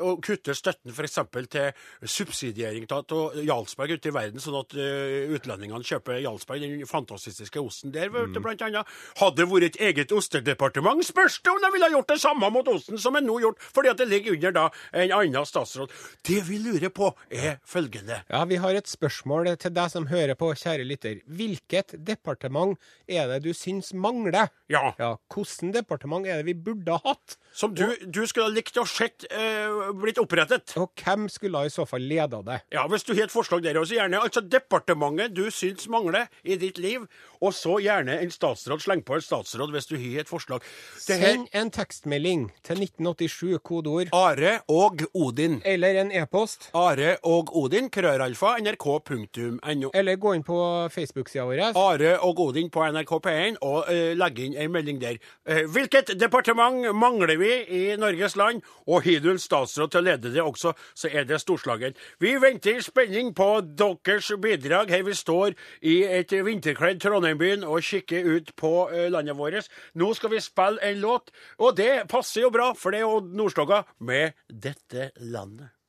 å 0.00 0.14
kutte 0.24 0.54
støtten 0.56 0.94
f.eks. 0.94 1.18
til 1.52 2.08
subsidiering 2.08 2.86
av 2.94 3.14
Jarlsberg 3.44 3.96
ute 3.98 4.10
i 4.10 4.14
verden, 4.14 4.40
sånn 4.42 4.58
at 4.60 4.74
utlendingene 4.74 5.84
kjøper 5.86 6.20
Jarlsberg, 6.24 6.64
den 6.64 6.88
fantastiske 6.88 7.60
osten 7.60 7.92
der, 7.94 8.10
vet 8.14 8.32
du, 8.34 8.40
blant 8.42 8.62
annet. 8.64 8.88
Hadde 9.20 9.42
det 9.42 9.48
vært 9.50 9.68
et 9.70 9.80
eget 9.90 10.14
ostedepartement, 10.16 11.04
spørs 11.06 11.40
det 11.44 11.52
om 11.52 11.60
de 11.62 11.72
ville 11.76 11.92
gjort 11.94 12.14
det 12.14 12.20
samme 12.22 12.50
mot 12.52 12.72
osten 12.72 13.00
som 13.00 13.16
en 13.18 13.26
nå 13.28 13.38
gjort, 13.44 13.60
fordi 13.74 13.92
at 13.92 14.00
det 14.00 14.08
ligger 14.10 14.38
under 14.38 14.56
da 14.56 14.66
en 15.04 15.16
annen 15.20 15.48
statsråd. 15.48 15.92
Det 16.26 16.40
vi 16.48 16.60
lurer 16.62 16.92
på, 16.94 17.12
er 17.30 17.58
følgende. 17.66 18.22
Ja, 18.30 18.44
Vi 18.50 18.58
har 18.60 18.74
et 18.74 18.88
spørsmål 18.90 19.52
til 19.60 19.74
deg 19.76 19.92
som 19.92 20.08
hører 20.10 20.34
på, 20.38 20.50
kjære 20.58 20.86
lytter. 20.88 21.20
Hvilket 21.28 21.94
departement 22.06 22.78
er 23.06 23.28
det 23.30 23.42
du 23.44 23.52
syns 23.56 23.92
mangler? 23.94 24.50
Ja. 24.70 24.94
Ja, 24.98 25.09
Hvilket 25.32 25.74
departement 25.74 26.26
er 26.26 26.40
det 26.40 26.46
vi 26.50 26.54
burde 26.54 26.96
ha 26.96 27.00
hatt? 27.14 27.36
Som 27.52 27.74
du, 27.74 27.84
du 28.06 28.20
skulle 28.30 28.46
ha 28.46 28.52
likt 28.54 28.76
å 28.78 28.84
sett 28.86 29.24
eh, 29.30 29.90
blitt 29.98 30.20
opprettet. 30.22 30.76
Og 30.78 30.92
hvem 31.02 31.26
skulle 31.32 31.64
i 31.66 31.72
så 31.72 31.86
fall 31.88 32.04
leda 32.06 32.42
det? 32.46 32.60
Ja, 32.74 32.86
Hvis 32.90 33.04
du 33.06 33.14
har 33.16 33.24
et 33.26 33.34
forslag 33.34 33.62
der 33.64 33.78
også, 33.80 33.96
gjerne. 33.98 34.20
Altså 34.22 34.40
departementet 34.44 35.34
du 35.34 35.48
syns 35.50 35.88
mangler 35.90 36.28
i 36.44 36.56
ditt 36.60 36.78
liv, 36.78 37.06
og 37.40 37.54
så 37.56 37.78
gjerne 37.82 38.18
en 38.22 38.30
statsråd. 38.30 38.80
Sleng 38.84 39.02
på 39.06 39.16
en 39.18 39.24
statsråd 39.24 39.72
hvis 39.74 39.88
du 39.90 39.96
har 39.98 40.22
et 40.22 40.30
forslag. 40.30 40.62
Det 41.06 41.18
her 41.18 41.34
Send 41.34 41.48
en 41.56 41.70
tekstmelding 41.74 42.46
til 42.66 42.84
1987, 42.84 43.58
kodeord, 43.66 44.12
Are 44.16 44.60
og 44.70 45.02
Odin. 45.14 45.60
eller 45.64 46.00
en 46.04 46.12
e-post. 46.12 46.70
Are 46.76 47.16
og 47.26 47.50
Odin, 47.56 47.90
krøralfa, 47.90 48.54
nrk.no. 48.62 49.90
Eller 49.94 50.16
gå 50.20 50.34
inn 50.36 50.44
på 50.46 50.58
Facebook-sida 50.92 51.44
vår. 51.48 51.62
Are 51.78 52.14
og 52.26 52.40
Odin 52.46 52.70
på 52.72 52.84
NRK 52.92 53.12
P1, 53.26 53.58
og 53.66 53.90
eh, 53.92 54.12
legge 54.18 54.46
inn 54.46 54.56
en 54.60 54.72
melding 54.74 54.99
der. 55.00 55.18
Eh, 55.46 55.64
hvilket 55.70 56.12
departement 56.20 56.90
mangler 56.96 57.36
vi 57.40 57.50
i 57.64 57.96
Norges 58.00 58.36
land? 58.36 58.62
Og 58.86 59.04
har 59.06 59.22
du 59.24 59.30
en 59.32 59.40
statsråd 59.40 59.92
til 59.92 60.02
å 60.02 60.06
lede 60.06 60.32
det 60.34 60.42
også, 60.44 60.74
så 60.94 61.10
er 61.12 61.26
det 61.28 61.40
storslagen. 61.42 61.96
Vi 62.20 62.34
venter 62.42 62.78
i 62.78 62.84
spenning 62.84 63.32
på 63.36 63.48
deres 63.64 64.30
bidrag 64.42 64.90
her 64.90 65.04
vi 65.06 65.16
står 65.16 65.56
i 65.82 66.02
et 66.04 66.32
vinterkledd 66.32 67.00
Trondheimbyen 67.00 67.64
og 67.64 67.82
kikker 67.86 68.28
ut 68.36 68.54
på 68.60 68.74
eh, 68.92 69.08
landet 69.12 69.38
vårt. 69.38 69.68
Nå 69.94 70.12
skal 70.14 70.34
vi 70.34 70.44
spille 70.44 70.82
en 70.84 71.02
låt, 71.02 71.34
og 71.58 71.76
det 71.80 72.06
passer 72.10 72.46
jo 72.46 72.54
bra, 72.54 72.72
for 72.76 72.94
det 72.94 73.02
er 73.02 73.10
Odd 73.10 73.34
Nordstoga 73.34 73.84
med 73.98 74.32
'Dette 74.48 75.10
landet'. 75.18 75.79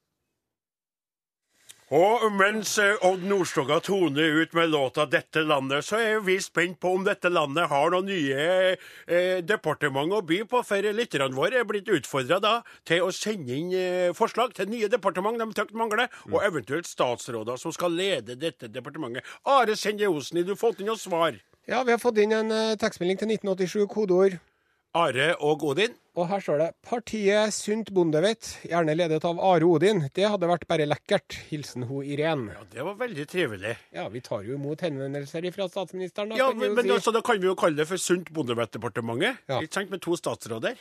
Og 1.92 2.22
mens 2.32 2.78
eh, 2.80 3.02
Odd 3.04 3.26
Nordstoga 3.28 3.82
toner 3.84 4.38
ut 4.40 4.54
med 4.56 4.70
låta 4.72 5.04
'Dette 5.06 5.42
landet', 5.44 5.84
så 5.84 5.98
er 6.00 6.22
vi 6.24 6.38
spent 6.40 6.80
på 6.80 6.94
om 6.96 7.04
dette 7.04 7.28
landet 7.28 7.68
har 7.68 7.92
noen 7.92 8.06
nye 8.08 8.78
eh, 9.08 9.42
departement 9.44 10.16
å 10.16 10.22
by 10.24 10.38
på. 10.48 10.62
For 10.64 10.88
lytterne 10.96 11.36
våre 11.36 11.60
er 11.60 11.68
blitt 11.68 11.92
utfordra 11.92 12.62
til 12.88 13.04
å 13.04 13.12
sende 13.12 13.52
inn 13.52 13.74
eh, 13.76 14.14
forslag 14.16 14.56
til 14.56 14.72
nye 14.72 14.88
departement 14.88 15.36
de 15.36 15.50
tykt 15.52 15.76
mangler, 15.76 16.08
og 16.32 16.40
eventuelt 16.48 16.88
statsråder 16.88 17.60
som 17.60 17.76
skal 17.76 17.92
lede 17.92 18.40
dette 18.40 18.72
departementet. 18.72 19.28
Are 19.44 19.76
Sende 19.76 20.08
Osen, 20.08 20.40
har 20.40 20.48
du 20.48 20.56
fått 20.56 20.80
inn 20.80 20.88
noe 20.88 20.96
svar? 20.96 21.36
Ja, 21.68 21.84
vi 21.84 21.92
har 21.92 22.00
fått 22.00 22.24
inn 22.24 22.32
en 22.32 22.56
eh, 22.56 22.78
tekstmelding 22.80 23.20
til 23.20 23.36
1987, 23.36 23.84
kodeord. 23.92 24.40
Are 24.92 25.38
og 25.40 25.62
Odin? 25.64 25.94
Og 26.20 26.26
her 26.28 26.42
står 26.44 26.58
det 26.60 26.66
'Partiet 26.84 27.54
Sunt 27.56 27.94
Bondevett', 27.96 28.58
gjerne 28.68 28.92
ledet 28.92 29.24
av 29.24 29.40
Are 29.40 29.64
Odin. 29.64 30.10
Det 30.12 30.28
hadde 30.28 30.50
vært 30.50 30.66
bare 30.68 30.84
lekkert. 30.84 31.38
Hilsen 31.48 31.86
ho 31.88 32.02
Irén. 32.04 32.50
Ja, 32.52 32.66
det 32.74 32.84
var 32.84 32.98
veldig 33.00 33.26
trivelig. 33.32 33.78
Ja, 33.96 34.10
vi 34.12 34.20
tar 34.20 34.44
jo 34.44 34.58
imot 34.58 34.82
henvendelser 34.84 35.48
fra 35.56 35.70
statsministeren, 35.72 36.34
da. 36.34 36.36
Ja, 36.36 36.52
men, 36.52 36.76
men 36.76 36.84
si. 36.84 36.92
altså, 36.92 37.14
da 37.16 37.22
kan 37.22 37.40
vi 37.40 37.48
jo 37.48 37.56
kalle 37.56 37.78
det 37.78 37.88
for 37.88 37.96
Sunt 37.96 38.34
Bondevettdepartementet. 38.36 39.38
Ja. 39.48 39.62
Ikke 39.62 39.80
sant? 39.80 39.92
Med 39.92 40.02
to 40.04 40.18
statsråder. 40.20 40.76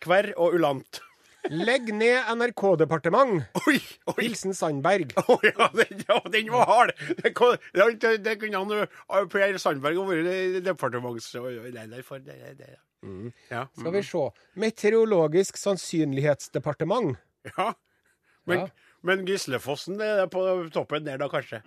Kverr 0.00 0.32
og 0.38 0.56
Ulant. 0.56 1.02
Legg 1.50 1.92
ned 1.92 2.30
NRK-departement. 2.32 3.42
Oi, 3.66 3.76
oi. 4.14 4.22
Hilsen 4.22 4.56
Sandberg. 4.56 5.12
Å 5.28 5.36
ja, 5.44 5.68
den, 5.76 6.00
ja, 6.08 6.16
den 6.32 6.48
var 6.54 6.64
hard! 6.70 6.94
Det, 7.20 7.34
det, 8.00 8.14
det 8.24 8.38
kunne 8.40 8.64
han 8.64 9.28
Per 9.28 9.58
Sandberg 9.60 10.00
ha 10.00 10.08
vært 10.08 10.64
departementsleder 10.64 12.00
for. 12.06 12.24
Det, 12.24 12.38
det, 12.56 12.56
det. 12.62 12.80
Ja. 13.50 13.66
Skal 13.78 13.92
vi 13.92 14.02
se. 14.06 14.24
Meteorologisk 14.54 15.56
sannsynlighetsdepartement. 15.58 17.16
ja. 17.56 17.72
Men, 18.44 18.58
Ja. 18.58 18.68
men 19.02 19.24
Gislefossen 19.26 20.00
er 20.02 20.26
på 20.26 20.42
toppen 20.74 21.04
der, 21.06 21.18
da, 21.18 21.28
kanskje. 21.30 21.62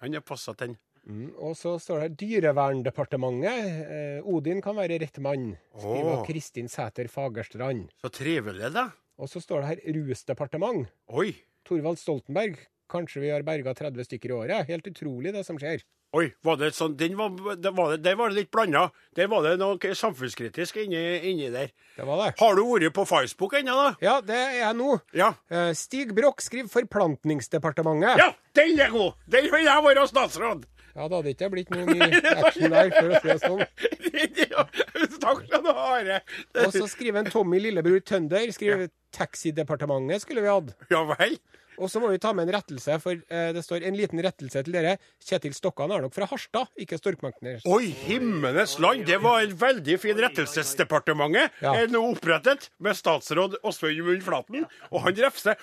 Han 0.00 0.14
er 0.14 0.20
passa 0.20 0.54
til 0.54 0.72
den. 0.72 0.78
Mm, 1.06 1.30
Og 1.38 1.54
så 1.56 1.78
står 1.80 2.00
det 2.08 2.16
Dyreverndepartementet. 2.20 3.68
Eh, 3.90 4.26
Odin 4.28 4.60
kan 4.62 4.76
være 4.76 4.98
rett 5.00 5.18
mann. 5.22 5.56
Skriver 5.76 6.18
oh. 6.20 6.24
Kristin 6.26 6.68
Sæter 6.68 7.08
Fagerstrand. 7.08 7.88
Så 8.02 8.10
trivelig, 8.12 8.72
da. 8.74 8.90
Og 9.18 9.28
så 9.28 9.40
står 9.40 9.62
det 9.62 9.68
her 9.70 9.94
Rusdepartement. 9.96 10.88
Oi. 11.08 11.32
Torvald 11.64 11.98
Stoltenberg. 12.00 12.58
Kanskje 12.90 13.20
vi 13.22 13.30
har 13.30 13.42
berga 13.46 13.74
30 13.74 14.04
stykker 14.08 14.30
i 14.32 14.36
året. 14.38 14.66
Helt 14.68 14.86
utrolig, 14.90 15.32
det 15.32 15.44
som 15.46 15.58
skjer. 15.60 15.82
Oi, 16.10 16.24
var 16.42 16.56
det 16.58 16.72
sånn 16.74 16.96
den 16.98 17.12
var, 17.14 17.30
det 17.54 17.70
var 17.76 17.92
det, 17.92 18.00
Der 18.02 18.16
var 18.18 18.32
det 18.32 18.40
litt 18.40 18.50
blanda. 18.50 18.88
Der 19.14 19.28
var 19.30 19.44
det 19.46 19.52
noe 19.60 19.92
samfunnskritisk 19.94 20.80
inni, 20.82 20.98
inni 21.30 21.50
der. 21.54 21.70
Det 21.94 22.06
var 22.08 22.24
det. 22.24 22.32
Har 22.40 22.58
du 22.58 22.64
vært 22.66 22.96
på 22.96 23.04
Facebook 23.06 23.54
ennå, 23.60 23.76
da? 23.78 23.92
Ja, 24.02 24.16
det 24.24 24.34
er 24.34 24.56
jeg 24.58 24.78
nå. 24.80 24.96
Ja. 25.14 25.28
Eh, 25.52 25.70
Stig 25.78 26.10
Broch 26.16 26.42
skriver 26.42 26.72
Forplantningsdepartementet. 26.72 28.18
Ja, 28.18 28.32
den 28.58 28.80
er 28.82 28.90
god! 28.90 29.14
Den 29.30 29.46
vil 29.54 29.68
jeg 29.68 29.86
være 29.86 30.06
statsråd! 30.10 30.66
Ja, 30.94 31.06
det 31.06 31.16
hadde 31.16 31.34
ikke 31.34 31.50
blitt 31.52 31.70
noe 31.74 31.86
ny 31.86 32.00
action 32.40 32.74
der, 32.74 32.90
for 32.96 33.10
å 33.10 33.20
si 33.20 33.30
det 33.30 33.38
sånn. 33.44 33.64
Takk 35.20 35.44
skal 35.46 35.64
du 35.64 35.70
ha. 35.70 35.86
Are. 36.00 36.20
Og 36.64 36.74
så 36.74 36.86
skriver 36.90 37.24
en 37.24 37.30
Tommy 37.32 37.60
Lillebror 37.62 38.02
Tønder 38.06 38.50
skriver 38.54 38.90
Taxidepartementet 39.14 40.24
skulle 40.24 40.44
vi 40.44 40.52
hatt. 40.52 40.74
Ja 40.92 41.02
vel? 41.08 41.38
Og 41.80 41.88
så 41.88 42.00
må 42.02 42.10
vi 42.12 42.18
ta 42.20 42.34
med 42.36 42.44
en 42.44 42.52
rettelse, 42.58 42.98
for 43.00 43.16
eh, 43.16 43.50
det 43.56 43.62
står 43.64 43.86
en 43.88 43.96
liten 43.96 44.20
rettelse 44.20 44.60
til 44.66 44.74
dere. 44.74 44.98
Kjetil 45.24 45.54
Stokkan 45.56 45.92
er 45.94 46.04
nok 46.04 46.12
fra 46.12 46.28
Harstad, 46.28 46.68
ikke 46.80 46.98
Storkmankner. 47.00 47.62
Oi, 47.64 47.88
himmenes 48.04 48.76
land! 48.84 49.06
Det 49.08 49.16
var 49.24 49.40
en 49.46 49.54
veldig 49.62 49.96
fin 50.02 50.20
rettelsesdepartementet. 50.20 51.56
Ja. 51.64 51.72
Er 51.80 51.88
nå 51.92 52.02
opprettet 52.12 52.68
med 52.84 52.98
statsråd 52.98 53.56
Åsmund 53.64 54.04
Munn 54.04 54.24
Flaten. 54.24 54.68
Og 54.92 55.06
han 55.06 55.16
refser. 55.24 55.56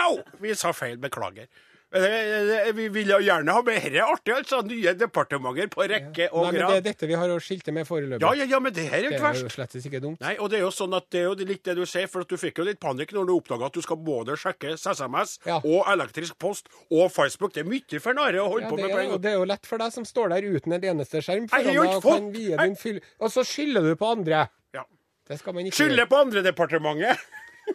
Au! 0.00 0.22
Vi 0.40 0.56
sa 0.56 0.72
feil. 0.72 0.96
Beklager. 1.02 1.50
Eh, 1.88 2.68
eh, 2.68 2.72
Vi 2.76 2.88
vil 2.92 3.08
jo 3.08 3.16
gjerne 3.24 3.48
ha 3.56 3.62
mer 3.64 3.94
artig, 4.04 4.32
altså. 4.34 4.58
Nye 4.66 4.92
departementer 4.98 5.70
på 5.72 5.86
rekke 5.88 6.26
Nei, 6.26 6.28
og 6.36 6.50
men 6.52 6.58
det 6.60 6.76
er 6.76 6.82
dette 6.84 7.08
vi 7.08 7.16
har 7.16 7.30
å 7.32 7.38
skilte 7.40 7.72
med 7.72 7.88
foreløpig. 7.88 8.20
Ja, 8.20 8.32
ja, 8.36 8.44
ja, 8.44 8.58
men 8.60 8.74
det 8.76 8.84
her 8.90 8.98
er 8.98 9.06
jo 9.06 9.12
ikke 9.16 9.24
verst. 9.24 9.40
Det 9.40 9.46
er 9.46 9.48
jo 9.48 9.54
slett 9.56 9.88
ikke 9.88 10.02
dumt. 10.04 10.20
Nei, 10.20 10.34
og 10.36 10.50
det 10.52 10.58
er 10.58 10.64
jo 10.66 10.72
sånn 10.74 10.96
at 10.98 11.06
det 11.14 11.22
er 11.22 11.24
jo 11.30 11.48
litt 11.48 11.62
det 11.64 11.76
du 11.78 11.84
sier, 11.88 12.10
for 12.12 12.26
at 12.26 12.28
du 12.28 12.36
fikk 12.36 12.60
jo 12.60 12.66
litt 12.68 12.80
panikk 12.82 13.14
når 13.16 13.30
du 13.30 13.32
oppdaga 13.38 13.70
at 13.70 13.78
du 13.78 13.80
skal 13.86 13.96
både 14.04 14.36
sjekke 14.36 14.74
SMS 14.76 15.38
Ja. 15.48 15.62
og 15.64 15.88
elektrisk 15.94 16.36
post 16.38 16.68
og 16.92 17.08
Facebook. 17.14 17.54
Det 17.56 17.64
er 17.64 17.70
mye 17.72 18.02
for 18.04 18.12
nære 18.20 18.44
å 18.44 18.50
holde 18.52 18.68
Ja, 18.68 18.70
på 18.74 18.76
med 18.76 18.90
på 18.92 18.98
en 19.00 19.08
gang. 19.14 19.22
det 19.24 19.32
er 19.32 19.38
jo 19.40 19.48
lett 19.48 19.66
for 19.66 19.78
deg 19.80 19.92
som 19.96 20.04
står 20.04 20.28
der 20.36 20.42
uten 20.44 20.72
en 20.76 20.84
eneste 20.92 21.24
skjerm. 21.24 21.48
Foran 21.48 21.72
deg 21.72 21.78
og 21.96 22.02
kan 22.04 22.30
vie 22.36 22.56
din 22.60 22.76
fyll... 22.76 23.00
Og 23.18 23.32
så 23.32 23.46
skylder 23.48 23.88
du 23.88 23.96
på 23.96 24.12
andre. 24.12 24.44
Ja. 24.76 24.84
Det 25.28 25.40
skal 25.40 25.56
man 25.56 25.64
ikke 25.64 25.80
Skylde 25.80 26.04
på 26.08 26.20
andre 26.20 26.44
departementet. 26.44 27.16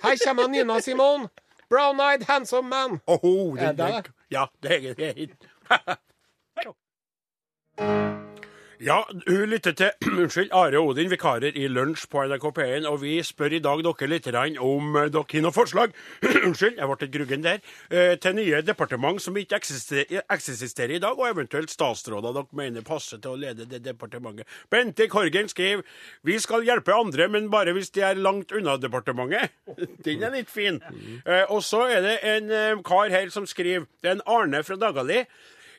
Her 0.02 0.18
kommer 0.26 0.48
Nina 0.50 0.80
Simone. 0.82 1.30
Brown-eyed 1.74 2.24
handsome 2.24 2.70
man. 2.70 3.00
Åhå, 3.08 3.58
Er 3.58 3.72
det 3.72 3.78
den, 3.78 4.14
ja, 4.32 4.46
det 4.64 4.90
er 4.90 4.94
det. 4.94 5.30
Ja, 8.84 8.98
hun 9.28 9.46
lytter 9.48 9.72
til 9.72 9.92
unnskyld, 10.20 10.50
Are 10.52 10.80
og 10.80 10.90
Odin, 10.92 11.08
vikarer 11.12 11.56
i 11.56 11.70
Lunsj 11.72 12.04
på 12.12 12.26
NRK 12.28 12.48
P1, 12.58 12.88
og 12.90 12.98
vi 13.00 13.14
spør 13.24 13.54
i 13.56 13.62
dag 13.64 13.80
dere 13.86 14.10
litt 14.12 14.28
om 14.60 14.98
eh, 15.00 15.08
dere 15.14 15.24
har 15.24 15.44
noen 15.46 15.56
forslag 15.56 15.94
unnskyld, 16.48 16.82
jeg 16.82 16.90
ble 16.90 16.98
litt 17.00 17.14
gruggen 17.14 17.46
der, 17.46 17.62
eh, 17.88 18.18
til 18.20 18.36
nye 18.36 18.60
departement 18.68 19.24
som 19.24 19.40
ikke 19.40 19.62
eksisterer, 19.62 20.26
eksisterer 20.36 20.98
i 20.98 21.00
dag, 21.00 21.16
og 21.16 21.30
eventuelt 21.30 21.72
statsråder 21.72 22.36
dere 22.36 22.60
mener 22.60 22.84
passer 22.84 23.24
til 23.24 23.38
å 23.38 23.40
lede 23.46 23.70
det 23.72 23.80
departementet. 23.88 24.52
Bente 24.74 25.08
Korgen 25.08 25.48
skriver 25.48 25.88
vi 26.28 26.36
skal 26.44 26.68
hjelpe 26.68 26.98
andre, 26.98 27.30
men 27.32 27.48
bare 27.54 27.72
hvis 27.78 27.94
de 27.96 28.04
er 28.04 28.20
langt 28.20 28.52
unna 28.52 28.76
departementet. 28.82 29.56
Den 30.04 30.28
er 30.28 30.36
litt 30.36 30.52
fin. 30.52 30.84
Eh, 31.24 31.46
og 31.48 31.64
så 31.64 31.86
er 31.88 32.04
det 32.04 32.20
en 32.36 32.84
kar 32.84 33.16
her 33.16 33.32
som 33.32 33.48
skriver, 33.48 33.88
det 34.04 34.12
er 34.12 34.20
en 34.20 34.28
Arne 34.28 34.66
fra 34.68 34.76
Dagali. 34.76 35.24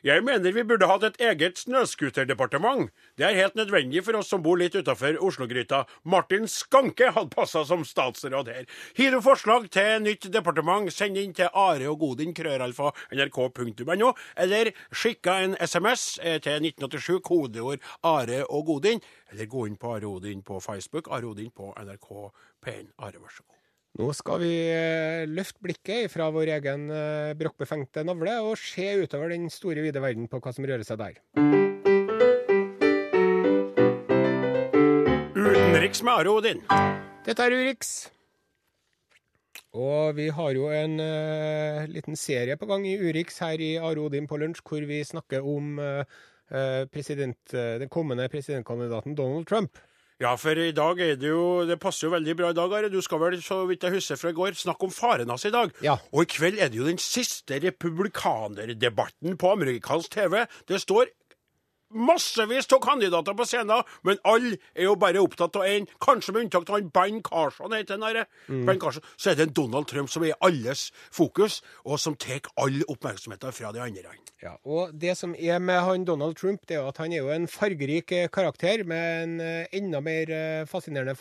Jeg 0.05 0.21
mener 0.21 0.53
vi 0.53 0.61
burde 0.61 0.85
hatt 0.85 1.01
et 1.07 1.15
eget 1.17 1.57
snøscooterdepartement. 1.57 2.91
Det 3.17 3.25
er 3.25 3.39
helt 3.39 3.55
nødvendig 3.57 4.03
for 4.05 4.19
oss 4.19 4.27
som 4.29 4.43
bor 4.45 4.59
litt 4.61 4.75
utafor 4.77 5.17
Oslo-gryta. 5.17 5.79
Martin 6.05 6.45
Skanke 6.45 7.07
hadde 7.15 7.33
passa 7.33 7.63
som 7.65 7.81
statsråd 7.81 8.51
her. 8.53 8.67
Har 8.99 9.15
du 9.15 9.23
forslag 9.25 9.65
til 9.73 10.05
nytt 10.05 10.27
departement, 10.29 10.93
send 10.93 11.17
inn 11.17 11.33
til 11.33 11.49
Are 11.49 11.89
og 11.89 11.97
Godin, 12.03 12.35
krøralfa, 12.37 12.93
nrk.no, 13.17 14.13
eller 14.45 14.71
skikka 14.93 15.39
en 15.47 15.57
SMS 15.57 16.05
eh, 16.21 16.37
til 16.37 16.69
1987, 16.69 17.17
kodeord 17.25 17.81
Are 18.05 18.43
og 18.45 18.69
Godin, 18.69 19.01
eller 19.33 19.49
gå 19.49 19.65
inn 19.71 19.81
på 19.81 19.97
Are 19.97 20.05
Odin 20.05 20.45
på 20.45 20.61
Facebook, 20.61 21.09
Are 21.09 21.33
Odin 21.33 21.49
på 21.49 21.73
NRK 21.81 22.09
P1. 22.61 22.93
Are, 23.01 23.17
vær 23.17 23.33
så 23.33 23.41
god. 23.41 23.54
Nå 23.95 24.09
skal 24.11 24.41
vi 24.41 24.51
eh, 24.75 25.23
løfte 25.31 25.61
blikket 25.63 26.11
fra 26.11 26.25
vår 26.35 26.49
egen 26.57 26.89
eh, 26.91 27.31
brokkbefengte 27.39 28.03
navle 28.03 28.33
og 28.43 28.57
se 28.59 28.89
utover 28.99 29.31
den 29.31 29.47
store, 29.47 29.85
vide 29.85 30.01
verden 30.03 30.27
på 30.27 30.41
hva 30.43 30.51
som 30.51 30.67
rører 30.67 30.83
seg 30.83 30.99
der. 30.99 31.21
Utenriks 35.31 36.03
med 36.03 36.11
Are 36.11 36.33
Odin. 36.33 36.59
Dette 37.23 37.47
er 37.47 37.55
Urix. 37.55 37.93
Og 39.75 40.19
vi 40.19 40.27
har 40.31 40.51
jo 40.55 40.67
en 40.71 40.99
uh, 40.99 41.87
liten 41.91 42.19
serie 42.19 42.55
på 42.59 42.67
gang 42.67 42.83
i 42.87 42.99
Urix 42.99 43.39
her 43.43 43.63
i 43.63 43.73
Are 43.79 44.03
Odin 44.03 44.27
på 44.27 44.39
lunsj, 44.39 44.59
hvor 44.67 44.83
vi 44.87 45.01
snakker 45.07 45.43
om 45.43 45.79
eh, 45.79 46.83
president, 46.91 47.39
uh, 47.55 47.75
den 47.79 47.91
kommende 47.91 48.27
presidentkandidaten 48.31 49.15
Donald 49.15 49.47
Trump. 49.47 49.79
Ja, 50.23 50.31
for 50.39 50.55
i 50.55 50.71
dag 50.71 50.99
er 51.03 51.17
det 51.19 51.27
jo 51.27 51.65
Det 51.67 51.75
passer 51.83 52.07
jo 52.07 52.13
veldig 52.13 52.35
bra 52.39 52.51
i 52.53 52.55
dag, 52.55 52.73
Are. 52.77 52.89
Du 52.91 53.01
skal 53.03 53.19
vel, 53.19 53.35
så 53.43 53.57
vidt 53.67 53.83
jeg 53.83 53.97
husker 53.97 54.19
fra 54.19 54.31
i 54.31 54.37
går, 54.37 54.55
snakke 54.55 54.87
om 54.87 54.93
faren 54.95 55.31
hans 55.31 55.43
i 55.43 55.51
dag. 55.51 55.73
Ja. 55.83 55.97
Og 56.13 56.23
i 56.23 56.29
kveld 56.37 56.61
er 56.63 56.71
det 56.71 56.79
jo 56.79 56.87
den 56.87 57.01
siste 57.01 57.59
republikanerdebatten 57.59 59.35
på 59.41 59.51
amerikansk 59.57 60.15
TV. 60.15 60.45
Det 60.71 60.79
står 60.81 61.11
massevis 61.95 62.67
av 62.75 62.81
kandidater 62.83 63.35
på 63.37 63.47
scenen, 63.47 63.83
men 64.05 64.19
alle 64.27 64.57
er 64.75 64.89
jo 64.89 64.95
bare 64.99 65.23
opptatt 65.23 65.55
av 65.59 65.67
én. 65.67 65.87
Kanskje 66.03 66.35
med 66.35 66.45
unntak 66.45 66.69
av 66.69 66.77
han 66.79 66.91
Ben 66.93 67.21
Carson, 67.25 67.73
heter 67.73 67.97
han 67.97 68.05
der. 68.19 68.27
Ben 68.47 68.79
Carson. 68.81 69.05
Så 69.17 69.31
er 69.31 69.39
det 69.39 69.49
en 69.49 69.55
Donald 69.57 69.89
Trump 69.91 70.11
som 70.11 70.23
er 70.27 70.37
alles 70.45 70.89
fokus, 71.13 71.61
og 71.85 71.99
som 72.01 72.17
tar 72.19 72.45
all 72.59 72.81
oppmerksomheten 72.91 73.55
fra 73.55 73.71
de 73.75 73.81
andre. 73.83 74.15
Ja, 74.43 74.57
og 74.67 74.93
det 74.93 75.15
som 75.17 75.33
er 75.39 75.59
med 75.63 75.81
han 75.81 76.05
Donald 76.05 76.35
Trump, 76.37 76.67
det 76.67 76.77
er 76.77 76.83
jo 76.83 76.91
at 76.91 76.99
han 77.01 77.13
er 77.15 77.23
jo 77.23 77.31
en 77.33 77.47
fargerik 77.49 78.11
eh, 78.13 78.27
karakter 78.29 78.83
med 78.85 79.23
en 79.23 79.35
eh, 79.41 79.67
enda 79.73 80.01
mer 80.03 80.29
eh, 80.29 80.65
fascinerende 80.69 81.15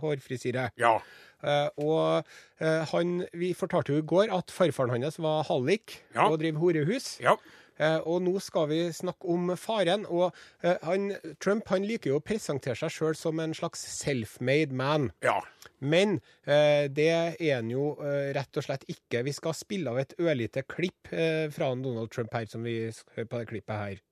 hårfrisyre. 0.00 0.70
Ja. 0.80 0.96
Uh, 1.44 1.68
og 1.84 2.24
uh, 2.64 2.82
han, 2.90 3.18
vi 3.36 3.50
fortalte 3.54 3.92
jo 3.92 4.00
i 4.00 4.06
går 4.08 4.32
at 4.34 4.50
farfaren 4.50 5.04
hans 5.04 5.18
var 5.20 5.44
hallik 5.50 5.98
Ja. 6.14 6.30
og 6.30 6.40
driver 6.40 6.62
horehus. 6.62 7.18
Ja. 7.20 7.36
Eh, 7.76 7.98
og 8.08 8.22
nå 8.24 8.36
skal 8.42 8.68
vi 8.70 8.80
snakke 8.94 9.28
om 9.32 9.52
faren. 9.60 10.06
Og 10.08 10.30
eh, 10.62 10.76
han, 10.86 11.12
Trump 11.42 11.68
han 11.72 11.86
liker 11.86 12.14
jo 12.14 12.20
å 12.20 12.24
presentere 12.24 12.78
seg 12.78 12.94
sjøl 12.94 13.18
som 13.18 13.42
en 13.42 13.54
slags 13.56 13.84
self-made 13.98 14.76
man. 14.76 15.10
Ja. 15.24 15.38
Men 15.84 16.18
eh, 16.48 16.88
det 16.92 17.10
er 17.12 17.54
han 17.58 17.70
jo 17.72 17.94
rett 18.36 18.58
og 18.58 18.66
slett 18.66 18.86
ikke. 18.90 19.24
Vi 19.26 19.34
skal 19.36 19.56
spille 19.56 19.92
av 19.92 20.00
et 20.00 20.16
ørlite 20.20 20.64
klipp 20.66 21.08
fra 21.08 21.68
Donald 21.74 22.10
Trump 22.12 22.34
her, 22.34 22.48
som 22.50 22.64
vi 22.66 22.78
hører 22.88 23.28
på 23.30 23.40
det 23.40 23.48
klippet 23.52 23.76
her. 23.76 24.02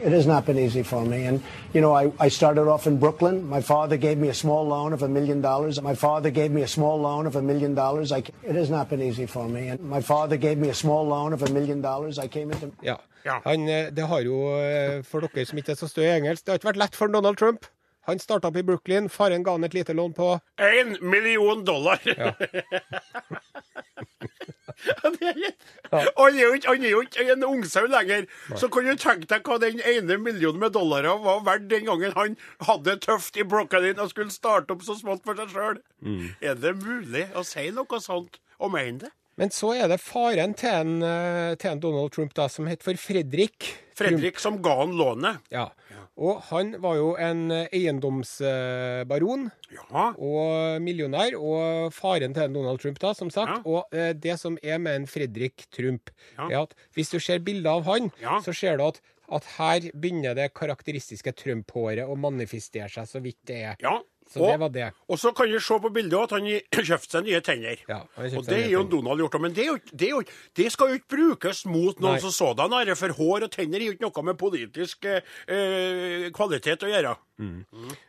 It 0.00 0.12
has 0.12 0.26
not 0.26 0.46
been 0.46 0.58
easy 0.58 0.84
for 0.84 1.04
me. 1.04 1.24
And, 1.24 1.42
you 1.74 1.80
know, 1.80 1.92
I, 1.92 2.12
I 2.20 2.28
started 2.28 2.68
off 2.68 2.86
in 2.86 2.98
Brooklyn. 2.98 3.48
My 3.48 3.60
father 3.60 3.96
gave 3.96 4.16
me 4.16 4.28
a 4.28 4.34
small 4.34 4.64
loan 4.64 4.92
of 4.92 5.02
a 5.02 5.08
million 5.08 5.40
dollars. 5.40 5.82
My 5.82 5.94
father 5.94 6.30
gave 6.30 6.52
me 6.52 6.62
a 6.62 6.68
small 6.68 7.00
loan 7.00 7.26
of 7.26 7.34
a 7.34 7.42
million 7.42 7.74
dollars. 7.74 8.12
I, 8.12 8.18
it 8.44 8.54
has 8.54 8.70
not 8.70 8.88
been 8.88 9.02
easy 9.02 9.26
for 9.26 9.48
me. 9.48 9.68
And 9.68 9.80
my 9.80 10.00
father 10.00 10.36
gave 10.36 10.56
me 10.58 10.68
a 10.68 10.74
small 10.74 11.04
loan 11.06 11.32
of 11.32 11.42
a 11.42 11.50
million 11.50 11.80
dollars. 11.80 12.18
I 12.18 12.28
came 12.28 12.52
into. 12.52 12.70
Ja. 12.82 12.96
Ja. 13.24 13.40
Han, 13.44 13.68
eh, 13.68 13.90
det 13.90 14.06
har 14.06 14.20
jo, 14.20 14.54
eh, 14.62 15.02
for 15.02 15.20
dere 15.20 15.44
som 15.46 15.58
ikke 15.58 15.72
er 15.72 15.76
så 15.76 15.88
stø 15.88 16.02
i 16.02 16.16
engelsk, 16.16 16.46
det 16.46 16.52
har 16.52 16.58
ikke 16.58 16.68
vært 16.70 16.82
lett 16.84 16.96
for 16.96 17.06
Donald 17.08 17.36
Trump. 17.36 17.66
Han 18.08 18.18
starta 18.18 18.48
opp 18.48 18.56
i 18.56 18.62
Brooklyn. 18.64 19.08
Faren 19.12 19.42
ga 19.44 19.52
han 19.58 19.64
et 19.68 19.74
lite 19.76 19.92
lån 19.92 20.14
på 20.16 20.30
Én 20.56 20.96
million 21.04 21.64
dollar! 21.64 22.00
Og 26.16 26.22
Han 26.22 26.36
er 26.38 26.90
jo 26.90 27.00
ikke, 27.02 27.26
en 27.32 27.44
ungsau 27.44 27.86
lenger. 27.90 28.24
Så 28.56 28.70
kan 28.72 28.86
du 28.88 28.94
tenke 28.96 29.28
deg 29.28 29.44
hva 29.44 29.58
den 29.60 29.82
ene 29.84 30.16
millionen 30.22 30.62
med 30.62 30.72
dollar 30.76 31.08
var 31.20 31.42
verdt 31.46 31.68
den 31.72 31.88
gangen 31.88 32.14
han 32.16 32.36
hadde 32.64 32.94
det 32.94 33.02
tøft 33.04 33.36
i 33.36 33.44
Brooklyn 33.44 34.00
og 34.00 34.12
skulle 34.12 34.32
starte 34.32 34.72
opp 34.72 34.86
så 34.86 34.96
smått 34.98 35.26
for 35.26 35.36
seg 35.36 35.52
sjøl. 35.52 35.80
Er 36.40 36.56
det 36.56 36.76
mulig 36.80 37.26
å 37.36 37.44
si 37.44 37.68
noe 37.74 38.00
sånt 38.00 38.40
og 38.58 38.72
mene 38.72 39.04
det? 39.04 39.12
Men 39.38 39.52
så 39.54 39.70
er 39.78 39.86
det 39.86 40.00
faren 40.02 40.54
til 40.58 40.72
en, 40.72 41.02
eh, 41.06 41.54
til 41.54 41.70
en 41.70 41.80
Donald 41.82 42.10
Trump, 42.10 42.32
da, 42.34 42.48
som 42.50 42.66
heter 42.66 42.82
for 42.88 42.98
Fredrik. 42.98 43.68
Fredrik 43.94 44.40
som 44.42 44.56
ga 44.62 44.80
han 44.80 44.96
lånet. 44.98 45.38
Ja. 45.54 45.68
Og 46.18 46.40
han 46.48 46.72
var 46.82 46.96
jo 46.98 47.12
en 47.22 47.44
eh, 47.54 47.68
eiendomsbaron 47.72 49.50
Ja. 49.70 50.08
og 50.18 50.80
millionær, 50.82 51.36
og 51.38 51.92
faren 51.94 52.34
til 52.34 52.52
Donald 52.52 52.80
Trump, 52.82 52.98
da, 53.02 53.12
som 53.14 53.30
sagt. 53.30 53.52
Ja. 53.52 53.62
Og 53.66 53.94
eh, 53.94 54.12
det 54.14 54.38
som 54.40 54.58
er 54.62 54.78
med 54.82 54.96
en 55.02 55.06
Fredrik 55.06 55.66
Trump, 55.70 56.10
Ja. 56.36 56.48
er 56.50 56.62
at 56.62 56.74
hvis 56.96 57.10
du 57.14 57.18
ser 57.20 57.38
bilder 57.38 57.70
av 57.78 57.84
han, 57.84 58.10
så 58.42 58.54
ser 58.54 58.76
du 58.78 58.84
at, 58.88 59.00
at 59.30 59.44
her 59.58 59.90
begynner 59.94 60.34
det 60.34 60.52
karakteristiske 60.54 61.32
Trump-håret 61.36 62.08
å 62.08 62.16
manifestere 62.16 62.88
seg 62.90 63.06
så 63.06 63.20
vidt 63.22 63.38
det 63.46 63.62
er. 63.62 63.76
ja. 63.82 64.00
Så 64.28 64.42
det 64.44 64.56
var 64.60 64.72
det. 64.72 64.88
og 65.08 65.20
så 65.20 65.32
kan 65.32 65.48
du 65.50 65.58
se 65.60 65.78
på 65.80 65.90
bildet 65.92 66.18
at 66.20 66.34
han 66.36 66.48
kjøpte 66.90 67.12
seg 67.16 67.24
nye 67.24 67.40
tenner. 67.44 67.84
Ja, 67.88 68.02
og 68.28 68.48
det 68.48 68.58
er 68.66 68.72
jo. 68.74 68.84
Donald 68.88 69.22
gjort, 69.22 69.38
men 69.40 69.54
det, 69.56 69.66
jo, 69.68 69.78
det, 69.92 70.10
jo, 70.12 70.22
det 70.56 70.68
skal 70.72 70.92
jo 70.92 71.00
ikke 71.00 71.16
brukes 71.16 71.64
mot 71.68 72.00
noen 72.00 72.18
Nei. 72.18 72.24
som 72.24 72.34
sådan. 72.34 72.76
For 72.98 73.16
hår 73.16 73.48
og 73.48 73.54
tenner 73.54 73.80
har 73.80 73.90
jo 73.90 73.96
ikke 73.96 74.06
noe 74.06 74.26
med 74.28 74.38
politisk 74.40 75.08
eh, 75.08 75.24
eh, 75.48 76.28
kvalitet 76.36 76.84
å 76.84 76.92
gjøre. 76.92 77.16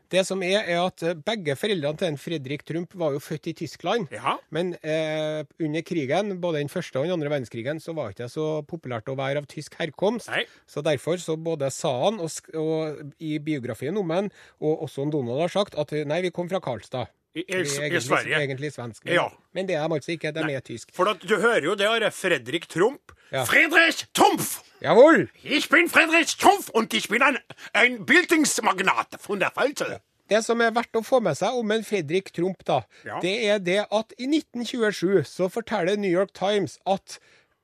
Det 0.10 0.24
som 0.26 0.42
er, 0.42 0.64
er 0.66 0.80
at 0.82 1.04
eh, 1.06 1.18
begge 1.26 1.54
foreldrene 1.60 2.00
til 2.00 2.10
en 2.10 2.18
Fredrik 2.18 2.64
Trump 2.66 2.96
var 2.98 3.14
jo 3.14 3.22
født 3.22 3.52
i 3.52 3.54
Tyskland. 3.62 4.08
Ja. 4.14 4.38
Men 4.56 4.74
eh, 4.82 5.44
under 5.62 5.86
krigen, 5.86 6.34
både 6.42 6.64
den 6.64 6.72
første 6.74 6.98
og 6.98 7.06
den 7.06 7.14
andre 7.14 7.30
verdenskrigen, 7.30 7.82
så 7.84 7.94
var 7.94 8.10
det 8.10 8.18
ikke 8.18 8.32
så 8.34 8.48
populært 8.66 9.12
å 9.12 9.18
være 9.20 9.44
av 9.44 9.50
tysk 9.52 9.78
herkomst. 9.80 10.32
Nei. 10.34 10.46
Så 10.70 10.82
derfor 10.86 11.22
så 11.22 11.38
både 11.38 11.70
sa 11.74 11.94
han, 12.08 12.18
og, 12.24 12.52
og 12.58 13.22
i 13.22 13.38
biografien 13.44 13.98
om 14.02 14.16
han, 14.16 14.34
og 14.60 14.88
også 14.88 15.06
Donald 15.14 15.46
har 15.46 15.54
sagt, 15.54 15.78
at 15.78 15.94
nei, 16.10 16.24
vi 16.26 16.34
kom 16.34 16.50
fra 16.50 16.62
Karlstad. 16.64 17.14
I, 17.36 17.44
er 17.48 17.64
Sverige. 17.66 18.36
egentlig 18.36 18.72
svensk. 18.74 19.06
Men, 19.06 19.14
Ja. 19.14 19.28
men 19.54 19.68
det 19.68 19.76
er 19.76 19.88
de 19.88 19.94
altså 19.94 20.12
ikke. 20.12 20.32
De 20.34 20.40
er 20.54 20.60
tysk. 20.60 20.90
For 20.94 21.06
at 21.10 21.22
du 21.30 21.36
hører 21.40 21.64
jo 21.64 21.76
det, 21.76 21.86
Are. 21.86 22.12
Fredrik 22.12 22.68
Trump. 22.70 23.12
Ja. 23.32 23.44
Friedrich 23.46 24.08
Trumpf! 24.14 24.62
Jawohl! 24.82 25.30
Ich 25.44 25.70
bin 25.70 25.88
Fredrik 25.88 26.28
Trumpf 26.40 26.70
und 26.74 26.94
ich 26.94 27.08
bin 27.10 27.22
ein, 27.22 27.38
ein 27.74 28.04
Bildungsmagnat 28.06 29.08
von 29.20 29.40
der 29.40 29.52
Falte. 29.52 30.02
Det 30.30 30.44
som 30.46 30.62
er 30.62 30.72
verdt 30.72 30.94
å 30.98 31.02
få 31.06 31.20
med 31.22 31.38
seg 31.38 31.54
om 31.58 31.72
en 31.72 31.84
Fredrik 31.84 32.32
Trump, 32.34 32.64
da, 32.66 32.82
Ja. 33.06 33.20
det 33.22 33.36
er 33.50 33.60
det 33.60 33.86
at 33.92 34.14
i 34.20 34.26
1927 34.28 35.24
så 35.26 35.48
forteller 35.50 35.96
New 35.98 36.10
York 36.12 36.34
Times 36.34 36.80
at 36.88 37.20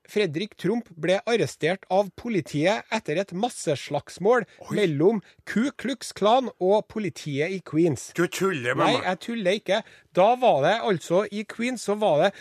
Fredrik 0.08 0.56
Trump 0.56 0.88
ble 0.96 1.18
arrestert 1.26 1.84
av 1.90 2.10
politiet 2.16 2.84
etter 2.94 3.18
et 3.22 3.32
masseslagsmål 3.32 4.44
mellom 4.70 5.22
Ku 5.46 5.70
Klux 5.76 6.12
Klan 6.16 6.50
og 6.60 6.86
politiet 6.92 7.50
i 7.56 7.60
Queens. 7.66 8.12
Du 8.16 8.26
tuller 8.26 8.74
med 8.74 8.84
meg? 8.84 8.98
Nei, 9.00 9.08
jeg 9.10 9.20
tuller 9.26 9.58
ikke. 9.60 9.80
Da 10.16 10.28
var 10.36 10.62
det 10.66 10.76
altså 10.82 11.24
I 11.32 11.44
Queens 11.44 11.86
så 11.88 11.96
var 11.98 12.22
det 12.26 12.32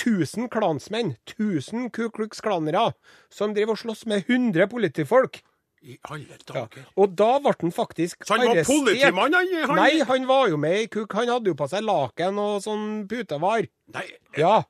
1000 0.00 0.48
klansmenn, 0.52 1.16
1000 1.28 1.90
Ku 1.92 2.08
Klux 2.14 2.40
Klanere, 2.40 2.92
som 3.30 3.52
driver 3.56 3.74
og 3.76 3.82
slåss 3.82 4.06
med 4.06 4.24
100 4.28 4.68
politifolk. 4.70 5.42
I 5.82 5.94
alle 6.12 6.26
Ja. 6.28 6.66
dager. 6.68 6.84
Og 6.96 7.14
da 7.16 7.38
ble 7.40 7.54
han 7.60 7.72
faktisk 7.72 8.18
arrestert. 8.20 8.28
Så 8.28 8.36
han 8.36 8.46
var 8.48 8.64
politimann, 8.64 9.32
han- 9.32 9.64
han- 9.66 9.76
Nei, 9.76 10.00
han 10.04 10.26
var 10.26 10.48
jo 10.48 10.56
med 10.58 10.78
i 10.82 10.86
KUK. 10.88 11.12
Han 11.14 11.28
hadde 11.28 11.46
jo 11.46 11.54
på 11.54 11.68
seg 11.70 11.82
laken 11.82 12.38
og 12.38 12.60
sånn 12.62 13.08
putevar. 13.08 13.66
Nei, 13.94 14.04
Ja. 14.36 14.62